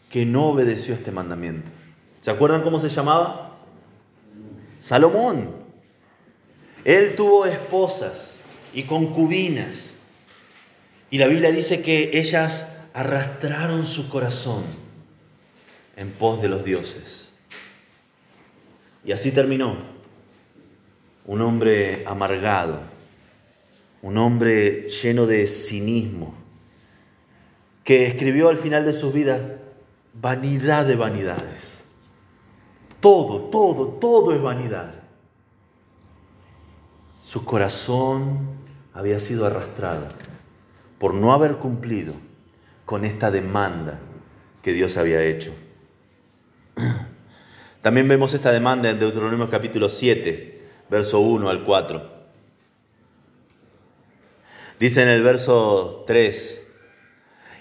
[0.09, 1.70] que no obedeció este mandamiento.
[2.20, 3.46] ¿Se acuerdan cómo se llamaba?
[4.88, 5.49] Salomón.
[6.85, 8.38] Él tuvo esposas
[8.73, 9.91] y concubinas.
[11.09, 14.63] Y la Biblia dice que ellas arrastraron su corazón
[15.97, 17.33] en pos de los dioses.
[19.03, 19.75] Y así terminó.
[21.25, 22.79] Un hombre amargado,
[24.01, 26.33] un hombre lleno de cinismo,
[27.83, 29.59] que escribió al final de su vida
[30.13, 31.76] vanidad de vanidades.
[33.07, 34.93] Todo, todo, todo es vanidad.
[37.23, 38.49] Su corazón
[38.93, 40.07] había sido arrastrado
[40.99, 42.15] por no haber cumplido
[42.83, 44.01] con esta demanda
[44.61, 45.53] que Dios había hecho.
[47.81, 52.11] También vemos esta demanda en Deuteronomio capítulo 7, verso 1 al 4.
[54.81, 56.66] Dice en el verso 3,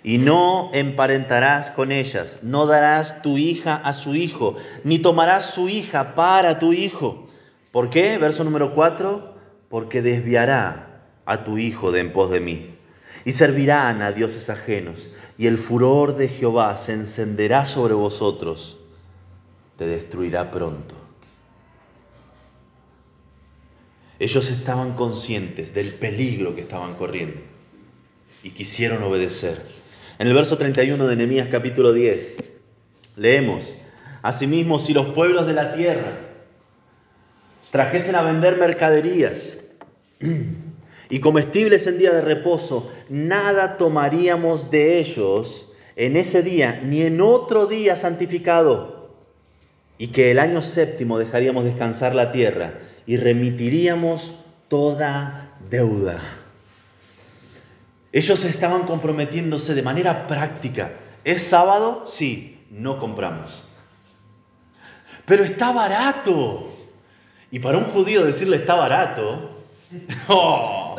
[0.06, 4.54] y no emparentarás con ellas, no darás tu hija a su hijo,
[4.84, 7.26] ni tomarás su hija para tu hijo.
[7.72, 8.16] ¿Por qué?
[8.16, 9.34] Verso número 4,
[9.68, 12.76] porque desviará a tu hijo de en pos de mí,
[13.24, 18.78] y servirán a dioses ajenos, y el furor de Jehová se encenderá sobre vosotros,
[19.76, 20.94] te destruirá pronto.
[24.20, 27.40] Ellos estaban conscientes del peligro que estaban corriendo
[28.44, 29.75] y quisieron obedecer.
[30.18, 32.36] En el verso 31 de Nehemías capítulo 10
[33.16, 33.72] leemos,
[34.22, 36.18] Asimismo, si los pueblos de la tierra
[37.70, 39.56] trajesen a vender mercaderías
[41.10, 47.20] y comestibles en día de reposo, nada tomaríamos de ellos en ese día ni en
[47.20, 49.10] otro día santificado,
[49.96, 54.34] y que el año séptimo dejaríamos descansar la tierra y remitiríamos
[54.68, 56.20] toda deuda.
[58.16, 60.92] Ellos estaban comprometiéndose de manera práctica.
[61.22, 62.04] ¿Es sábado?
[62.06, 63.68] Sí, no compramos.
[65.26, 66.74] Pero está barato.
[67.50, 69.62] Y para un judío decirle está barato,
[70.28, 70.96] oh,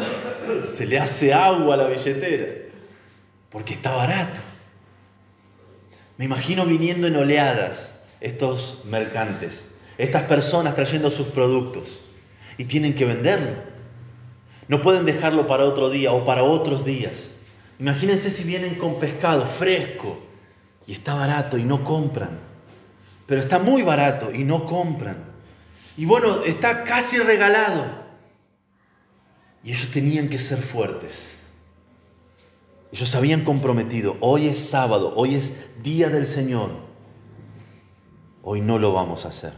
[0.69, 2.69] se le hace agua a la billetera.
[3.49, 4.39] Porque está barato.
[6.17, 11.99] Me imagino viniendo en oleadas estos mercantes, estas personas trayendo sus productos
[12.59, 13.76] y tienen que venderlo.
[14.67, 17.33] No pueden dejarlo para otro día o para otros días.
[17.79, 20.19] Imagínense si vienen con pescado fresco
[20.85, 22.39] y está barato y no compran.
[23.25, 25.17] Pero está muy barato y no compran.
[25.95, 28.07] Y bueno, está casi regalado.
[29.63, 31.29] Y ellos tenían que ser fuertes.
[32.91, 35.53] Ellos habían comprometido, hoy es sábado, hoy es
[35.83, 36.71] día del Señor.
[38.43, 39.51] Hoy no lo vamos a hacer.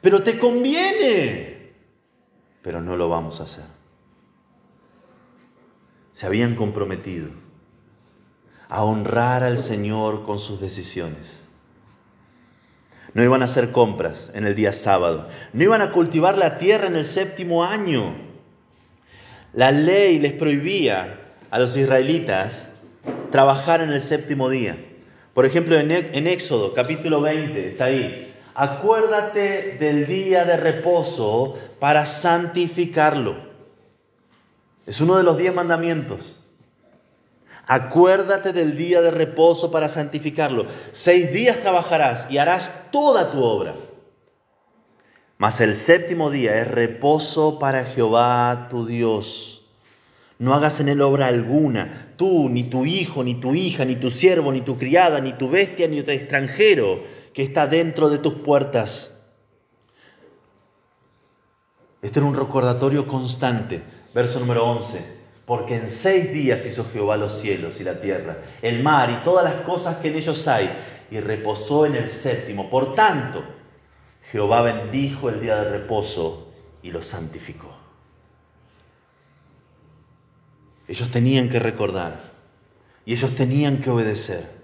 [0.00, 1.59] Pero te conviene
[2.62, 3.64] pero no lo vamos a hacer.
[6.12, 7.30] Se habían comprometido
[8.68, 11.40] a honrar al Señor con sus decisiones.
[13.14, 15.28] No iban a hacer compras en el día sábado.
[15.52, 18.14] No iban a cultivar la tierra en el séptimo año.
[19.52, 22.66] La ley les prohibía a los israelitas
[23.32, 24.76] trabajar en el séptimo día.
[25.34, 33.36] Por ejemplo, en Éxodo capítulo 20, está ahí, acuérdate del día de reposo para santificarlo.
[34.86, 36.36] Es uno de los diez mandamientos.
[37.66, 40.66] Acuérdate del día de reposo para santificarlo.
[40.90, 43.74] Seis días trabajarás y harás toda tu obra.
[45.38, 49.64] Mas el séptimo día es reposo para Jehová tu Dios.
[50.38, 54.10] No hagas en él obra alguna, tú, ni tu hijo, ni tu hija, ni tu
[54.10, 58.34] siervo, ni tu criada, ni tu bestia, ni tu extranjero que está dentro de tus
[58.34, 59.20] puertas.
[62.02, 63.82] Este era un recordatorio constante.
[64.14, 65.20] Verso número 11.
[65.46, 69.44] Porque en seis días hizo Jehová los cielos y la tierra, el mar y todas
[69.44, 70.70] las cosas que en ellos hay,
[71.10, 72.70] y reposó en el séptimo.
[72.70, 73.42] Por tanto,
[74.30, 76.52] Jehová bendijo el día de reposo
[76.82, 77.76] y lo santificó.
[80.86, 82.30] Ellos tenían que recordar
[83.04, 84.59] y ellos tenían que obedecer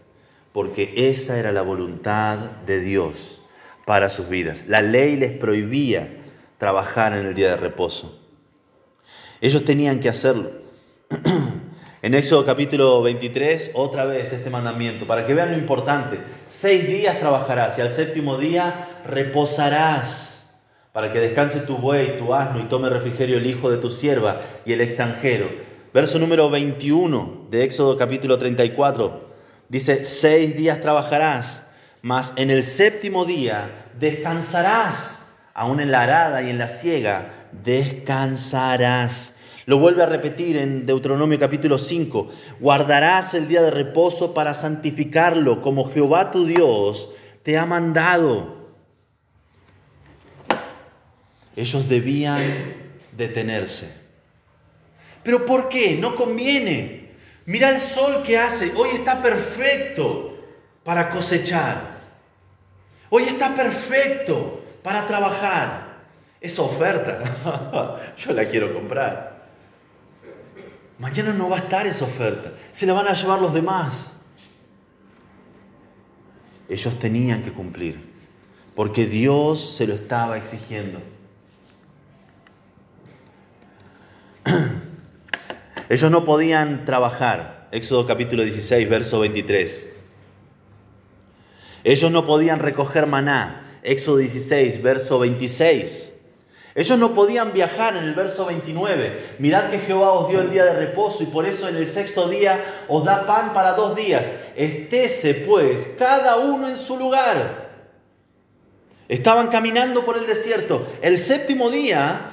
[0.57, 3.43] porque esa era la voluntad de Dios
[3.85, 4.65] para sus vidas.
[4.67, 6.09] La ley les prohibía
[6.57, 8.19] trabajar en el día de reposo.
[9.43, 10.53] Ellos tenían que hacerlo.
[12.03, 16.21] En Éxodo capítulo 23, otra vez este mandamiento, para que vean lo importante.
[16.49, 20.57] Seis días trabajarás y al séptimo día reposarás,
[20.93, 24.41] para que descanse tu buey, tu asno y tome refrigerio el hijo de tu sierva
[24.65, 25.49] y el extranjero.
[25.93, 29.26] Verso número 21 de Éxodo capítulo 34.
[29.69, 31.65] Dice, seis días trabajarás,
[32.03, 35.19] mas en el séptimo día descansarás,
[35.55, 39.35] aún en la arada y en la siega, descansarás.
[39.65, 42.31] Lo vuelve a repetir en Deuteronomio capítulo 5.
[42.61, 47.11] Guardarás el día de reposo para santificarlo, como Jehová tu Dios
[47.43, 48.57] te ha mandado.
[51.57, 52.75] Ellos debían
[53.11, 53.93] detenerse.
[55.25, 55.97] ¿Pero por qué?
[55.97, 57.06] No conviene.
[57.47, 58.73] Mira el sol que hace.
[58.75, 60.37] Hoy está perfecto
[60.85, 61.97] para cosechar.
[63.09, 65.87] Hoy está perfecto para trabajar.
[66.41, 69.47] Esa oferta, yo la quiero comprar.
[70.99, 72.53] Mañana no va a estar esa oferta.
[72.73, 74.11] Se la van a llevar los demás.
[76.69, 78.13] Ellos tenían que cumplir,
[78.75, 81.01] porque Dios se lo estaba exigiendo.
[85.89, 87.69] Ellos no podían trabajar.
[87.71, 89.89] Éxodo capítulo 16, verso 23.
[91.85, 93.79] Ellos no podían recoger maná.
[93.83, 96.13] Éxodo 16, verso 26.
[96.75, 99.37] Ellos no podían viajar en el verso 29.
[99.39, 102.29] Mirad que Jehová os dio el día de reposo y por eso en el sexto
[102.29, 104.25] día os da pan para dos días.
[104.57, 107.67] Estése pues cada uno en su lugar.
[109.09, 110.87] Estaban caminando por el desierto.
[111.01, 112.33] El séptimo día,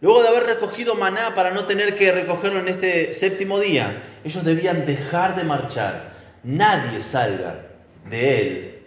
[0.00, 4.44] luego de haber recogido maná para no tener que recogerlo en este séptimo día, ellos
[4.44, 6.16] debían dejar de marchar.
[6.42, 7.66] Nadie salga
[8.08, 8.82] de él,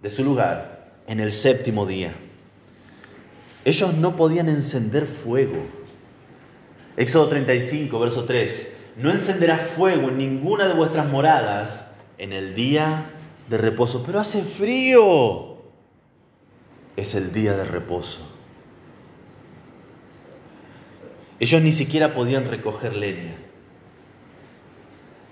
[0.00, 2.12] de su lugar, en el séptimo día.
[3.64, 5.58] Ellos no podían encender fuego.
[6.96, 8.68] Éxodo 35, verso 3.
[8.96, 13.10] No encenderás fuego en ninguna de vuestras moradas en el día
[13.48, 14.02] de reposo.
[14.04, 15.56] Pero hace frío.
[16.96, 18.31] Es el día de reposo.
[21.40, 23.34] Ellos ni siquiera podían recoger leña.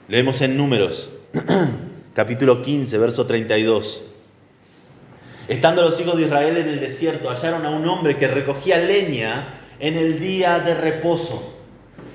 [0.09, 1.11] Leemos en Números,
[2.15, 4.03] capítulo 15, verso 32.
[5.47, 9.61] Estando los hijos de Israel en el desierto, hallaron a un hombre que recogía leña
[9.79, 11.57] en el día de reposo.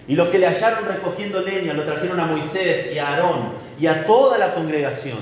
[0.08, 3.88] Y los que le hallaron recogiendo leña lo trajeron a Moisés y a Aarón y
[3.88, 5.20] a toda la congregación.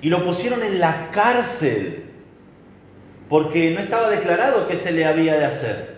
[0.00, 2.04] Y lo pusieron en la cárcel
[3.28, 5.91] porque no estaba declarado qué se le había de hacer.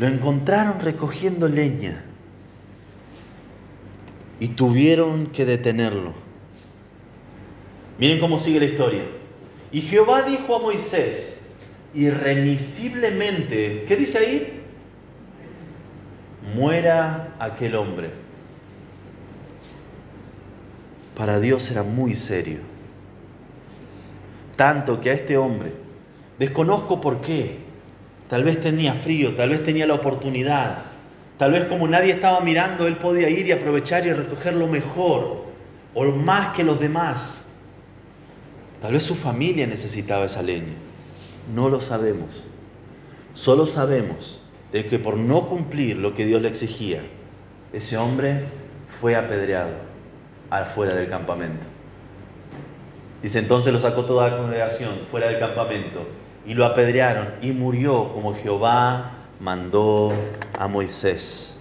[0.00, 2.02] Lo encontraron recogiendo leña
[4.40, 6.14] y tuvieron que detenerlo.
[7.98, 9.02] Miren cómo sigue la historia.
[9.70, 11.42] Y Jehová dijo a Moisés,
[11.92, 14.62] irremisiblemente, ¿qué dice ahí?
[16.54, 18.08] Muera aquel hombre.
[21.14, 22.60] Para Dios era muy serio.
[24.56, 25.74] Tanto que a este hombre,
[26.38, 27.59] desconozco por qué,
[28.30, 30.78] tal vez tenía frío, tal vez tenía la oportunidad,
[31.36, 35.44] tal vez como nadie estaba mirando, él podía ir y aprovechar y recoger lo mejor
[35.94, 37.38] o más que los demás.
[38.80, 40.74] Tal vez su familia necesitaba esa leña.
[41.52, 42.44] No lo sabemos.
[43.34, 44.40] Solo sabemos
[44.72, 47.00] de que por no cumplir lo que Dios le exigía,
[47.72, 48.44] ese hombre
[49.00, 49.74] fue apedreado
[50.50, 51.64] afuera del campamento.
[53.22, 56.06] Dice entonces lo sacó toda la congregación fuera del campamento
[56.50, 60.12] y lo apedrearon y murió como Jehová mandó
[60.58, 61.56] a Moisés.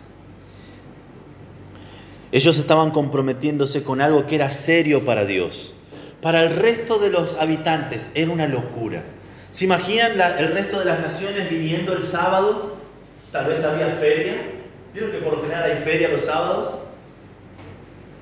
[2.31, 5.75] Ellos estaban comprometiéndose con algo que era serio para Dios
[6.21, 9.03] para el resto de los habitantes era una locura.
[9.51, 12.77] ¿Se imaginan el resto de las naciones viniendo el sábado?
[13.31, 14.33] Tal vez había feria.
[14.93, 16.75] ¿Vieron que por lo general hay feria los sábados?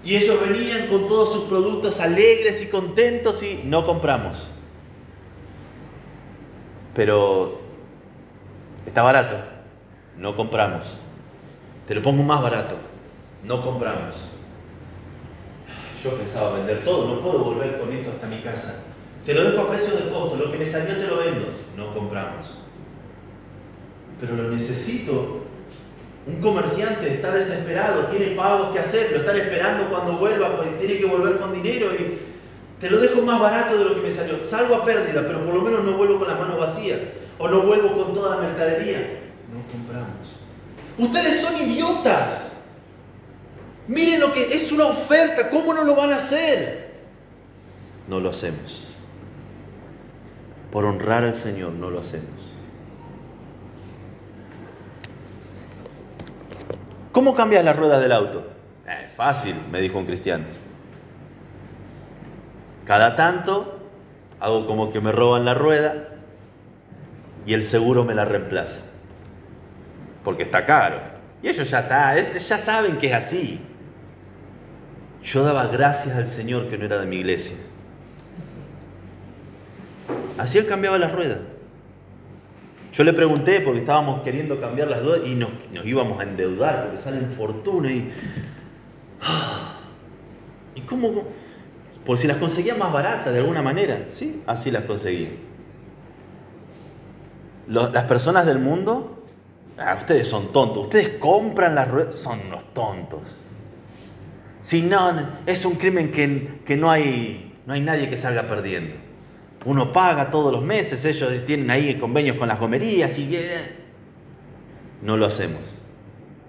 [0.03, 4.47] Y ellos venían con todos sus productos alegres y contentos y no compramos.
[6.97, 7.59] Pero
[8.87, 9.37] está barato,
[10.17, 10.87] no compramos.
[11.87, 12.75] Te lo pongo más barato,
[13.43, 14.15] no compramos.
[16.03, 18.83] Yo pensaba vender todo, no puedo volver con esto hasta mi casa.
[19.23, 21.45] Te lo dejo a precio de costo, lo que me salió te lo vendo.
[21.77, 22.57] No compramos.
[24.19, 25.43] Pero lo necesito.
[26.25, 30.97] Un comerciante está desesperado, tiene pagos que hacer, lo están esperando cuando vuelva, porque tiene
[30.97, 32.26] que volver con dinero y
[32.79, 34.43] te lo dejo más barato de lo que me salió.
[34.45, 36.99] Salgo a pérdida, pero por lo menos no vuelvo con las manos vacías
[37.39, 39.21] o no vuelvo con toda la mercadería.
[39.51, 40.37] No compramos.
[40.97, 42.53] Ustedes son idiotas.
[43.87, 46.91] Miren lo que es una oferta, ¿cómo no lo van a hacer?
[48.07, 48.85] No lo hacemos.
[50.71, 52.27] Por honrar al Señor no lo hacemos.
[57.11, 58.45] ¿Cómo cambias las ruedas del auto?
[58.85, 60.45] Eh, fácil, me dijo un cristiano.
[62.87, 63.79] Cada tanto
[64.39, 66.07] hago como que me roban la rueda
[67.45, 68.81] y el seguro me la reemplaza.
[70.23, 70.99] porque está caro.
[71.41, 73.61] Y ellos ya está, ya saben que es así.
[75.23, 77.55] Yo daba gracias al Señor que no era de mi iglesia.
[80.37, 81.39] Así él cambiaba las ruedas.
[82.91, 85.51] Yo le pregunté porque estábamos queriendo cambiar las ruedas y nos,
[85.85, 88.11] íbamos a endeudar porque salen fortuna y.
[90.75, 91.23] ¿Y cómo?
[92.07, 94.05] Por si las conseguía más baratas de alguna manera.
[94.11, 95.27] Sí, así las conseguí.
[97.67, 99.25] las personas del mundo,
[99.77, 100.83] ah, ustedes son tontos.
[100.83, 103.35] Ustedes compran las ruedas, son unos tontos.
[104.61, 105.11] Si no,
[105.45, 108.95] es un crimen que, que no, hay, no hay nadie que salga perdiendo.
[109.65, 113.37] Uno paga todos los meses, ellos tienen ahí convenios con las gomerías y...
[115.01, 115.59] No lo hacemos.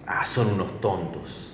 [0.06, 1.47] Ah, son unos tontos.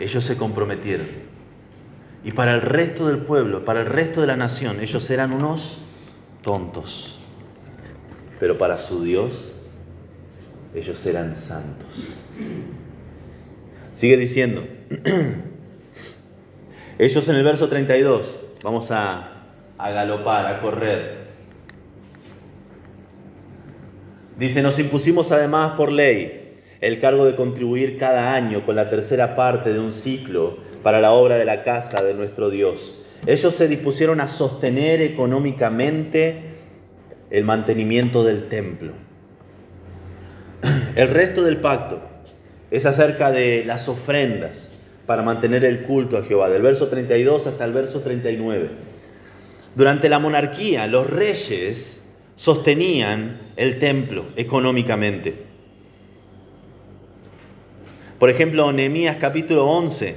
[0.00, 1.06] Ellos se comprometieron.
[2.24, 5.78] Y para el resto del pueblo, para el resto de la nación, ellos eran unos
[6.42, 7.18] tontos.
[8.40, 9.54] Pero para su Dios,
[10.74, 12.08] ellos eran santos.
[13.94, 14.66] Sigue diciendo.
[16.96, 21.24] Ellos en el verso 32, vamos a, a galopar, a correr.
[24.38, 26.43] Dice, nos impusimos además por ley
[26.84, 31.12] el cargo de contribuir cada año con la tercera parte de un ciclo para la
[31.12, 32.94] obra de la casa de nuestro Dios.
[33.26, 36.42] Ellos se dispusieron a sostener económicamente
[37.30, 38.92] el mantenimiento del templo.
[40.94, 42.02] El resto del pacto
[42.70, 44.68] es acerca de las ofrendas
[45.06, 48.68] para mantener el culto a Jehová, del verso 32 hasta el verso 39.
[49.74, 52.04] Durante la monarquía, los reyes
[52.36, 55.43] sostenían el templo económicamente.
[58.24, 60.16] Por ejemplo, Nehemías capítulo 11,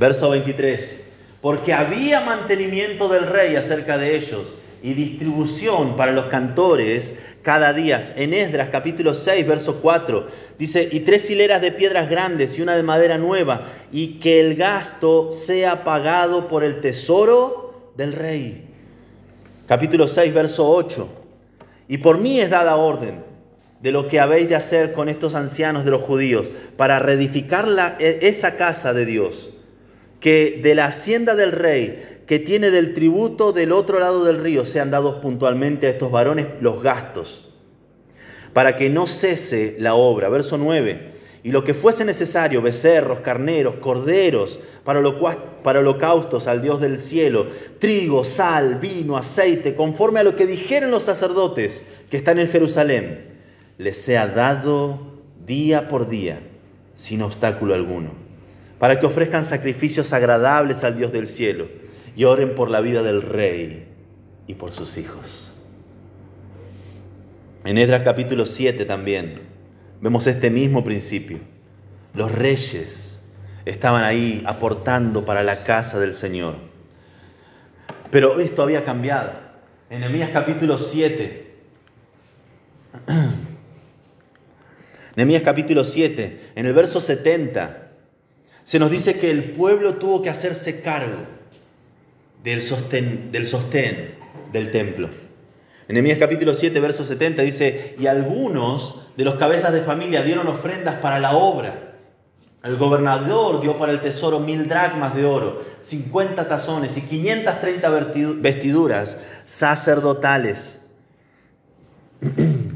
[0.00, 0.98] verso 23.
[1.42, 8.00] Porque había mantenimiento del rey acerca de ellos y distribución para los cantores cada día.
[8.16, 10.26] En Esdras capítulo 6, verso 4,
[10.58, 14.54] dice, y tres hileras de piedras grandes y una de madera nueva, y que el
[14.54, 18.64] gasto sea pagado por el tesoro del rey.
[19.66, 21.08] Capítulo 6, verso 8,
[21.88, 23.27] y por mí es dada orden
[23.80, 27.96] de lo que habéis de hacer con estos ancianos de los judíos para reedificar la,
[28.00, 29.50] e, esa casa de Dios,
[30.20, 34.66] que de la hacienda del rey que tiene del tributo del otro lado del río
[34.66, 37.48] sean dados puntualmente a estos varones los gastos,
[38.52, 40.28] para que no cese la obra.
[40.28, 41.16] Verso 9.
[41.44, 45.00] Y lo que fuese necesario, becerros, carneros, corderos, para,
[45.62, 47.46] para holocaustos al Dios del cielo,
[47.78, 53.37] trigo, sal, vino, aceite, conforme a lo que dijeron los sacerdotes que están en Jerusalén,
[53.78, 54.98] les sea dado
[55.46, 56.40] día por día,
[56.94, 58.10] sin obstáculo alguno,
[58.78, 61.68] para que ofrezcan sacrificios agradables al Dios del cielo
[62.16, 63.86] y oren por la vida del rey
[64.48, 65.52] y por sus hijos.
[67.64, 69.42] En Edras capítulo 7 también
[70.00, 71.38] vemos este mismo principio.
[72.14, 73.20] Los reyes
[73.64, 76.56] estaban ahí aportando para la casa del Señor.
[78.10, 79.32] Pero esto había cambiado.
[79.90, 80.02] En
[80.32, 81.46] capítulo 7.
[85.18, 87.88] Nehemías capítulo 7, en el verso 70,
[88.62, 91.16] se nos dice que el pueblo tuvo que hacerse cargo
[92.44, 95.08] del sostén del, templo.
[95.88, 101.00] Nehemías capítulo 7, verso 70 dice, y algunos de los cabezas de familia dieron ofrendas
[101.00, 101.96] para la obra.
[102.62, 107.90] El gobernador dio para el tesoro mil dracmas de oro, 50 tazones y 530
[108.36, 110.80] vestiduras sacerdotales.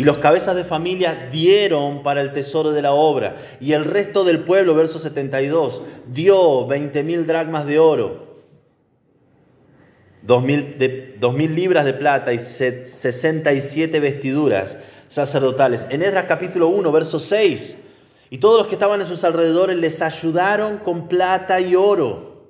[0.00, 3.36] Y los cabezas de familia dieron para el tesoro de la obra.
[3.60, 8.30] Y el resto del pueblo, verso 72, dio 20 mil dracmas de oro
[10.22, 15.86] dos mil, libras de plata y 67 vestiduras sacerdotales.
[15.90, 17.76] En Esdras capítulo 1, verso 6.
[18.30, 22.48] Y todos los que estaban en sus alrededores les ayudaron con plata y oro.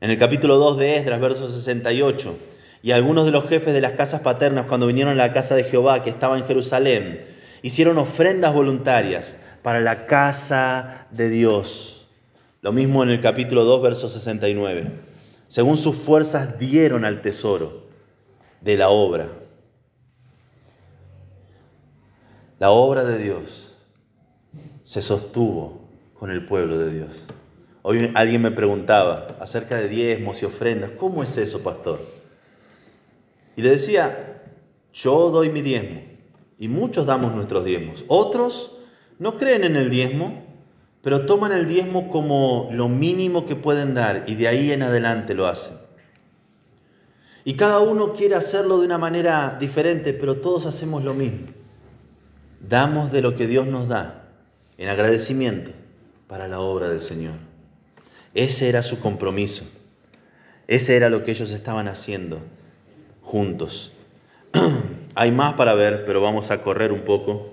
[0.00, 2.51] En el capítulo 2 de Esdras, verso 68.
[2.82, 5.64] Y algunos de los jefes de las casas paternas, cuando vinieron a la casa de
[5.64, 7.26] Jehová, que estaba en Jerusalén,
[7.62, 12.08] hicieron ofrendas voluntarias para la casa de Dios.
[12.60, 15.12] Lo mismo en el capítulo 2, verso 69
[15.52, 17.82] según sus fuerzas dieron al tesoro
[18.62, 19.28] de la obra.
[22.58, 23.70] La obra de Dios
[24.82, 27.26] se sostuvo con el pueblo de Dios.
[27.82, 32.00] Hoy alguien me preguntaba acerca de diezmos y ofrendas, ¿cómo es eso, pastor?
[33.56, 34.42] Y le decía,
[34.92, 36.00] yo doy mi diezmo
[36.58, 38.04] y muchos damos nuestros diezmos.
[38.08, 38.78] Otros
[39.18, 40.42] no creen en el diezmo
[41.02, 45.34] pero toman el diezmo como lo mínimo que pueden dar y de ahí en adelante
[45.34, 45.76] lo hacen.
[47.44, 51.48] Y cada uno quiere hacerlo de una manera diferente, pero todos hacemos lo mismo.
[52.60, 54.28] Damos de lo que Dios nos da
[54.78, 55.72] en agradecimiento
[56.28, 57.34] para la obra del Señor.
[58.32, 59.68] Ese era su compromiso.
[60.68, 62.38] Ese era lo que ellos estaban haciendo
[63.32, 63.90] juntos.
[65.14, 67.48] Hay más para ver, pero vamos a correr un poco.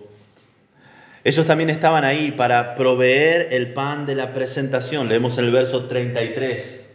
[1.24, 5.08] Ellos también estaban ahí para proveer el pan de la presentación.
[5.08, 6.86] Leemos el verso 33.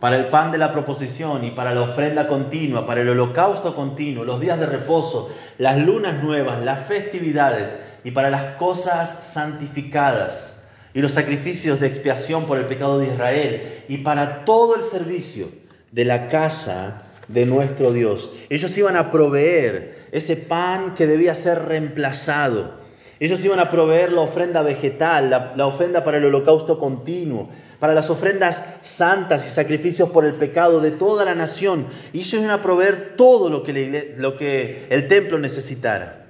[0.00, 4.24] Para el pan de la proposición y para la ofrenda continua, para el holocausto continuo,
[4.24, 10.49] los días de reposo, las lunas nuevas, las festividades y para las cosas santificadas
[10.92, 15.48] y los sacrificios de expiación por el pecado de Israel y para todo el servicio
[15.92, 18.30] de la casa de nuestro Dios.
[18.48, 22.80] Ellos iban a proveer ese pan que debía ser reemplazado.
[23.20, 28.10] Ellos iban a proveer la ofrenda vegetal, la, ofrenda para el holocausto continuo, para las
[28.10, 31.86] ofrendas santas y sacrificios por el pecado de toda la nación.
[32.12, 36.26] Y ellos iban a proveer todo lo que, lo que el templo necesitara.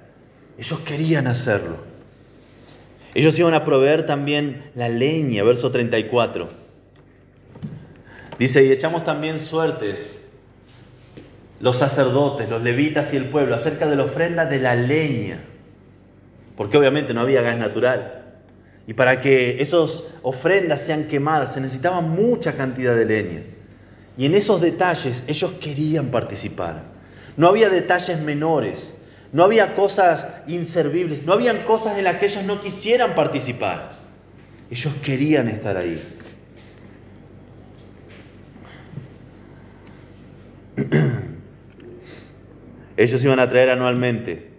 [0.57, 1.90] Ellos querían hacerlo.
[3.13, 6.47] Ellos iban a proveer también la leña, verso 34.
[8.39, 10.21] Dice, y echamos también suertes
[11.59, 15.41] los sacerdotes, los levitas y el pueblo acerca de la ofrenda de la leña,
[16.57, 18.23] porque obviamente no había gas natural.
[18.87, 23.41] Y para que esas ofrendas sean quemadas se necesitaba mucha cantidad de leña.
[24.17, 26.83] Y en esos detalles ellos querían participar.
[27.37, 28.93] No había detalles menores,
[29.33, 33.91] no había cosas inservibles, no habían cosas en las que ellos no quisieran participar.
[34.69, 36.01] Ellos querían estar ahí.
[42.97, 44.51] Ellos iban a traer anualmente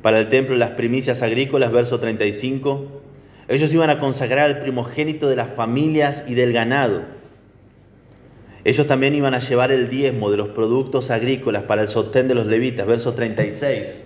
[0.00, 3.02] para el templo las primicias agrícolas, verso 35.
[3.48, 7.02] Ellos iban a consagrar al primogénito de las familias y del ganado.
[8.64, 12.34] Ellos también iban a llevar el diezmo de los productos agrícolas para el sostén de
[12.34, 14.04] los levitas, verso 36.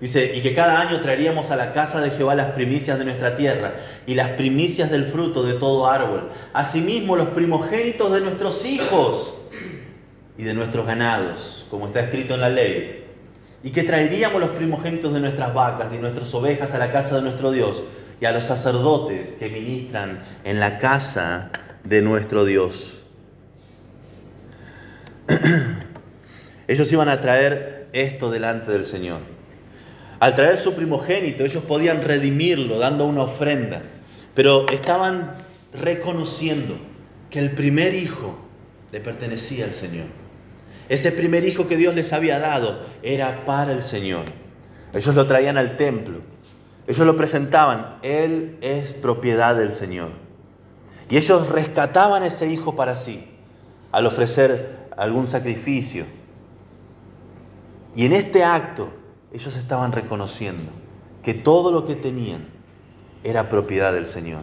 [0.00, 3.36] Dice, y que cada año traeríamos a la casa de Jehová las primicias de nuestra
[3.36, 3.74] tierra
[4.06, 9.40] y las primicias del fruto de todo árbol, asimismo los primogénitos de nuestros hijos
[10.36, 13.04] y de nuestros ganados, como está escrito en la ley,
[13.62, 17.22] y que traeríamos los primogénitos de nuestras vacas y nuestras ovejas a la casa de
[17.22, 17.82] nuestro Dios
[18.20, 21.50] y a los sacerdotes que ministran en la casa
[21.82, 23.03] de nuestro Dios.
[26.68, 29.20] Ellos iban a traer esto delante del Señor.
[30.20, 33.82] Al traer su primogénito, ellos podían redimirlo dando una ofrenda,
[34.34, 35.34] pero estaban
[35.72, 36.76] reconociendo
[37.30, 38.38] que el primer hijo
[38.92, 40.06] le pertenecía al Señor.
[40.88, 44.24] Ese primer hijo que Dios les había dado era para el Señor.
[44.92, 46.20] Ellos lo traían al templo.
[46.86, 47.96] Ellos lo presentaban.
[48.02, 50.10] Él es propiedad del Señor.
[51.10, 53.28] Y ellos rescataban ese hijo para sí
[53.94, 56.04] al ofrecer algún sacrificio.
[57.96, 58.88] Y en este acto
[59.32, 60.70] ellos estaban reconociendo
[61.22, 62.48] que todo lo que tenían
[63.22, 64.42] era propiedad del Señor.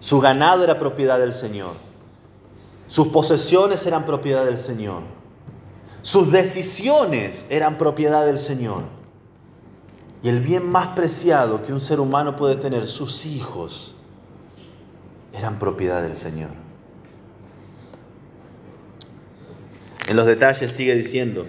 [0.00, 1.74] Su ganado era propiedad del Señor.
[2.86, 5.02] Sus posesiones eran propiedad del Señor.
[6.02, 8.84] Sus decisiones eran propiedad del Señor.
[10.22, 13.94] Y el bien más preciado que un ser humano puede tener, sus hijos,
[15.32, 16.65] eran propiedad del Señor.
[20.08, 21.46] En los detalles sigue diciendo,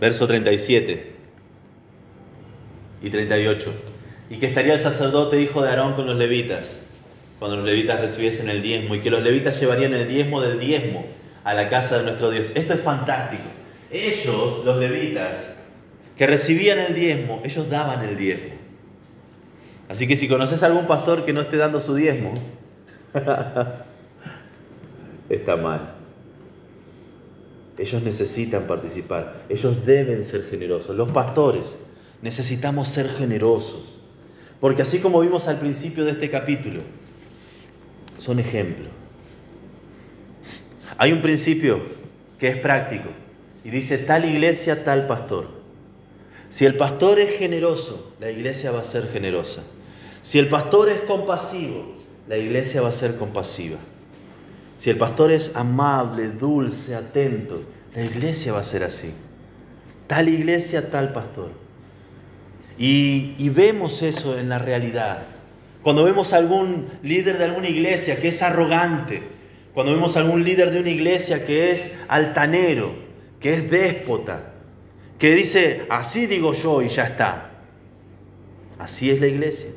[0.00, 1.12] verso 37
[3.02, 3.72] y 38,
[4.30, 6.80] y que estaría el sacerdote hijo de Aarón con los levitas
[7.38, 11.06] cuando los levitas recibiesen el diezmo y que los levitas llevarían el diezmo del diezmo
[11.44, 12.50] a la casa de nuestro Dios.
[12.54, 13.44] Esto es fantástico.
[13.90, 15.54] Ellos, los levitas,
[16.16, 18.54] que recibían el diezmo, ellos daban el diezmo.
[19.88, 22.34] Así que si conoces a algún pastor que no esté dando su diezmo,
[25.30, 25.94] está mal.
[27.78, 30.96] Ellos necesitan participar, ellos deben ser generosos.
[30.96, 31.62] Los pastores
[32.20, 33.82] necesitamos ser generosos,
[34.60, 36.82] porque así como vimos al principio de este capítulo,
[38.18, 38.88] son ejemplos.
[40.96, 41.80] Hay un principio
[42.40, 43.10] que es práctico
[43.64, 45.46] y dice tal iglesia, tal pastor.
[46.48, 49.62] Si el pastor es generoso, la iglesia va a ser generosa.
[50.22, 51.94] Si el pastor es compasivo,
[52.26, 53.78] la iglesia va a ser compasiva.
[54.78, 57.62] Si el pastor es amable, dulce, atento,
[57.94, 59.12] la iglesia va a ser así.
[60.06, 61.50] Tal iglesia, tal pastor.
[62.78, 65.24] Y, vemos eso en la realidad.
[65.82, 69.22] Cuando vemos algún líder de alguna iglesia que es arrogante,
[69.74, 72.92] cuando vemos algún líder de una iglesia que es altanero,
[73.40, 74.52] que es déspota,
[75.18, 77.50] que dice, así digo yo y ya está.
[78.78, 79.70] Así es la iglesia.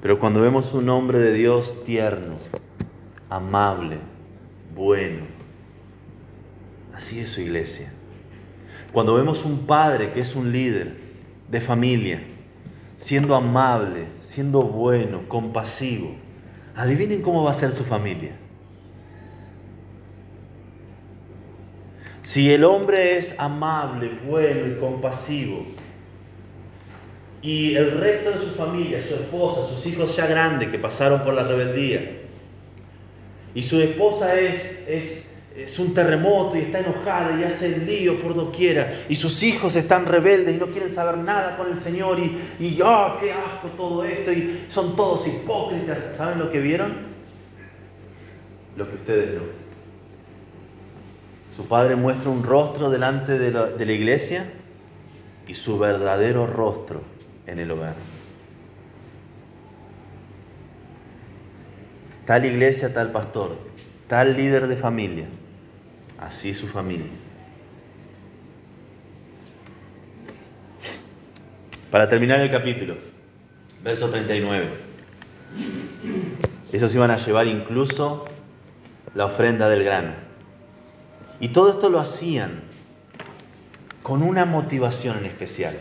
[0.00, 2.36] Pero cuando vemos un hombre de Dios tierno,
[3.32, 3.98] amable,
[4.74, 5.24] bueno,
[6.94, 7.90] así es su iglesia.
[8.92, 10.96] Cuando vemos un padre que es un líder
[11.48, 12.22] de familia,
[12.96, 16.14] siendo amable, siendo bueno, compasivo,
[16.76, 18.32] adivinen cómo va a ser su familia.
[22.20, 25.64] Si el hombre es amable, bueno y compasivo,
[27.40, 31.34] y el resto de su familia, su esposa, sus hijos ya grandes que pasaron por
[31.34, 32.21] la rebeldía,
[33.54, 35.26] y su esposa es, es,
[35.56, 39.76] es un terremoto y está enojada y hace el lío por doquiera, y sus hijos
[39.76, 43.68] están rebeldes y no quieren saber nada con el Señor, y, y ¡ah, qué asco
[43.76, 44.32] todo esto!
[44.32, 45.98] Y son todos hipócritas.
[46.16, 47.12] ¿Saben lo que vieron?
[48.76, 49.42] Lo que ustedes no.
[51.54, 54.46] Su padre muestra un rostro delante de la, de la iglesia
[55.46, 57.02] y su verdadero rostro
[57.46, 57.94] en el hogar.
[62.26, 63.56] Tal iglesia, tal pastor,
[64.06, 65.26] tal líder de familia,
[66.20, 67.10] así su familia.
[71.90, 72.96] Para terminar el capítulo,
[73.82, 74.68] verso 39.
[76.72, 78.26] Esos iban a llevar incluso
[79.14, 80.12] la ofrenda del grano.
[81.40, 82.62] Y todo esto lo hacían
[84.02, 85.76] con una motivación en especial.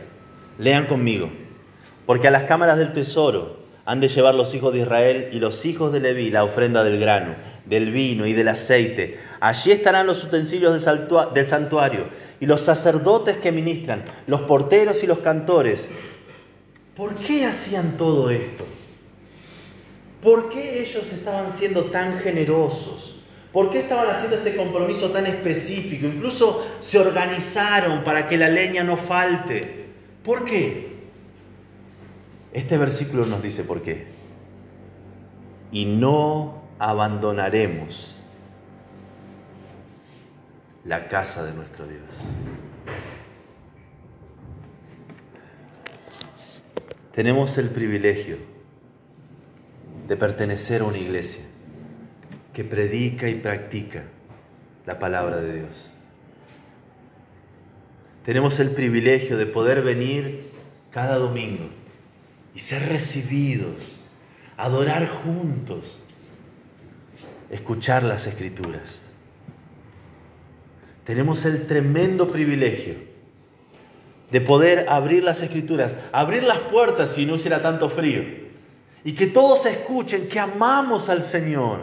[0.57, 1.29] Lean conmigo.
[2.05, 3.60] Porque a las cámaras del tesoro
[3.91, 6.97] han de llevar los hijos de Israel y los hijos de Leví la ofrenda del
[6.97, 7.35] grano,
[7.65, 9.19] del vino y del aceite.
[9.41, 10.71] Allí estarán los utensilios
[11.33, 12.07] del santuario
[12.39, 15.89] y los sacerdotes que ministran, los porteros y los cantores.
[16.95, 18.65] ¿Por qué hacían todo esto?
[20.23, 23.19] ¿Por qué ellos estaban siendo tan generosos?
[23.51, 26.07] ¿Por qué estaban haciendo este compromiso tan específico?
[26.07, 29.87] Incluso se organizaron para que la leña no falte.
[30.23, 30.90] ¿Por qué?
[32.53, 34.07] Este versículo nos dice por qué.
[35.71, 38.21] Y no abandonaremos
[40.83, 42.01] la casa de nuestro Dios.
[47.13, 48.37] Tenemos el privilegio
[50.07, 51.43] de pertenecer a una iglesia
[52.53, 54.03] que predica y practica
[54.85, 55.89] la palabra de Dios.
[58.25, 60.51] Tenemos el privilegio de poder venir
[60.91, 61.80] cada domingo
[62.53, 63.99] y ser recibidos,
[64.57, 65.99] adorar juntos,
[67.49, 68.99] escuchar las escrituras.
[71.03, 72.95] Tenemos el tremendo privilegio
[74.31, 78.23] de poder abrir las escrituras, abrir las puertas si no hiciera tanto frío,
[79.03, 81.81] y que todos escuchen que amamos al Señor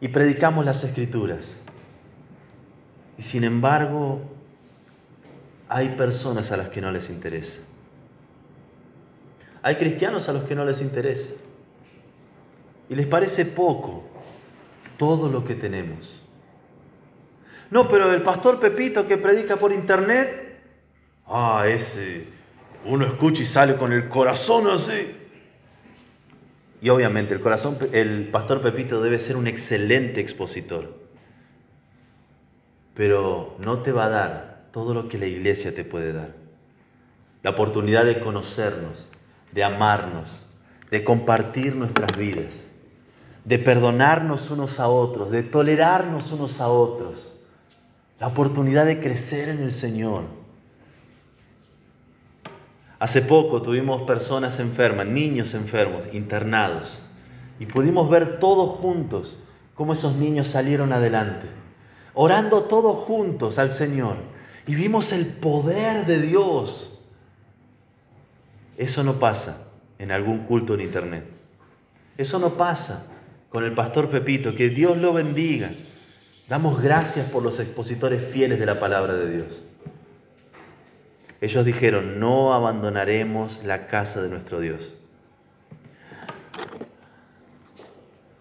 [0.00, 1.54] y predicamos las escrituras.
[3.16, 4.20] Y sin embargo,
[5.68, 7.60] hay personas a las que no les interesa.
[9.68, 11.34] Hay cristianos a los que no les interesa.
[12.88, 14.02] Y les parece poco
[14.96, 16.22] todo lo que tenemos.
[17.70, 20.58] No, pero el pastor Pepito que predica por internet,
[21.26, 22.28] ah, ese,
[22.86, 25.14] uno escucha y sale con el corazón así.
[26.80, 30.98] Y obviamente el corazón, el pastor Pepito debe ser un excelente expositor.
[32.94, 36.36] Pero no te va a dar todo lo que la iglesia te puede dar.
[37.42, 39.10] La oportunidad de conocernos,
[39.52, 40.46] de amarnos,
[40.90, 42.64] de compartir nuestras vidas,
[43.44, 47.34] de perdonarnos unos a otros, de tolerarnos unos a otros,
[48.20, 50.24] la oportunidad de crecer en el Señor.
[52.98, 56.98] Hace poco tuvimos personas enfermas, niños enfermos, internados,
[57.60, 59.38] y pudimos ver todos juntos
[59.74, 61.46] cómo esos niños salieron adelante,
[62.14, 64.16] orando todos juntos al Señor,
[64.66, 66.97] y vimos el poder de Dios
[68.78, 69.66] eso no pasa
[69.98, 71.24] en algún culto en internet.
[72.16, 73.10] Eso no pasa
[73.48, 74.54] con el pastor Pepito.
[74.54, 75.72] Que Dios lo bendiga.
[76.48, 79.64] Damos gracias por los expositores fieles de la palabra de Dios.
[81.40, 84.94] Ellos dijeron, no abandonaremos la casa de nuestro Dios.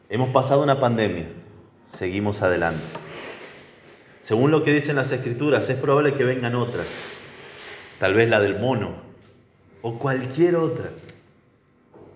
[0.10, 1.28] Hemos pasado una pandemia,
[1.84, 2.84] seguimos adelante.
[4.20, 6.88] Según lo que dicen las escrituras, es probable que vengan otras,
[8.00, 9.07] tal vez la del mono,
[9.88, 10.90] o cualquier otra,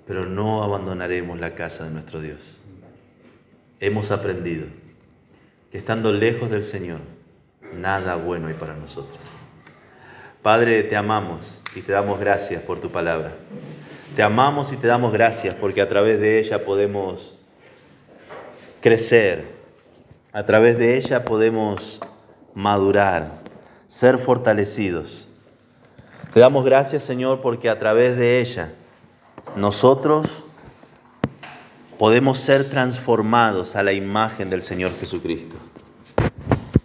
[0.05, 2.57] pero no abandonaremos la casa de nuestro Dios.
[3.79, 4.65] Hemos aprendido
[5.71, 6.99] que estando lejos del Señor,
[7.73, 9.17] nada bueno hay para nosotros.
[10.41, 13.37] Padre, te amamos y te damos gracias por tu palabra.
[14.17, 17.39] Te amamos y te damos gracias porque a través de ella podemos
[18.81, 19.45] crecer,
[20.33, 22.01] a través de ella podemos
[22.53, 23.39] madurar,
[23.87, 25.30] ser fortalecidos
[26.33, 28.73] te damos gracias, Señor, porque a través de ella
[29.55, 30.27] nosotros
[31.99, 35.55] podemos ser transformados a la imagen del Señor Jesucristo.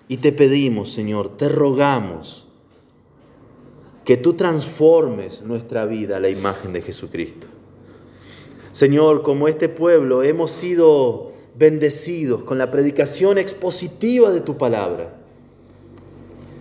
[0.08, 2.46] Y te pedimos, Señor, te rogamos
[4.04, 7.46] que tú transformes nuestra vida a la imagen de Jesucristo.
[8.72, 15.25] Señor, como este pueblo hemos sido bendecidos con la predicación expositiva de tu palabra.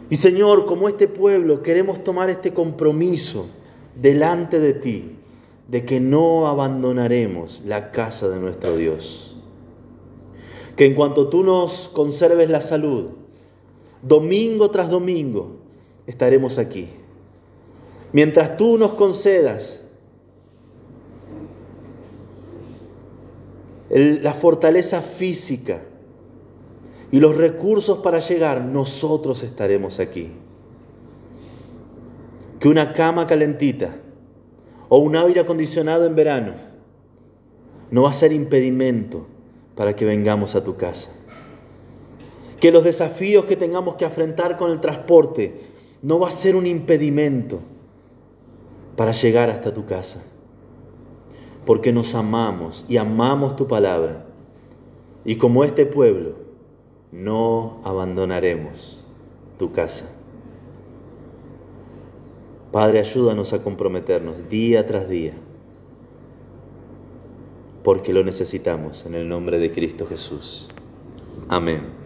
[0.10, 3.48] Y Señor, como este pueblo queremos tomar este compromiso
[3.96, 5.12] delante de ti
[5.68, 9.36] de que no abandonaremos la casa de nuestro Dios.
[10.76, 13.08] Que en cuanto tú nos conserves la salud,
[14.02, 15.58] domingo tras domingo
[16.06, 16.90] estaremos aquí.
[18.14, 19.84] Mientras tú nos concedas
[23.90, 25.82] la fortaleza física
[27.12, 30.32] y los recursos para llegar, nosotros estaremos aquí.
[32.60, 33.96] Que una cama calentita
[34.90, 36.54] o un aire acondicionado en verano
[37.92, 39.28] no va a ser impedimento
[39.76, 41.12] para que vengamos a tu casa.
[42.60, 45.62] Que los desafíos que tengamos que afrontar con el transporte
[46.02, 47.60] no va a ser un impedimento
[48.96, 50.24] para llegar hasta tu casa.
[51.66, 54.26] Porque nos amamos y amamos tu palabra.
[55.26, 56.45] Y como este pueblo,
[57.16, 59.04] no abandonaremos
[59.58, 60.12] tu casa.
[62.72, 65.34] Padre, ayúdanos a comprometernos día tras día,
[67.84, 70.68] porque lo necesitamos en el nombre de Cristo Jesús.
[71.48, 72.05] Amén.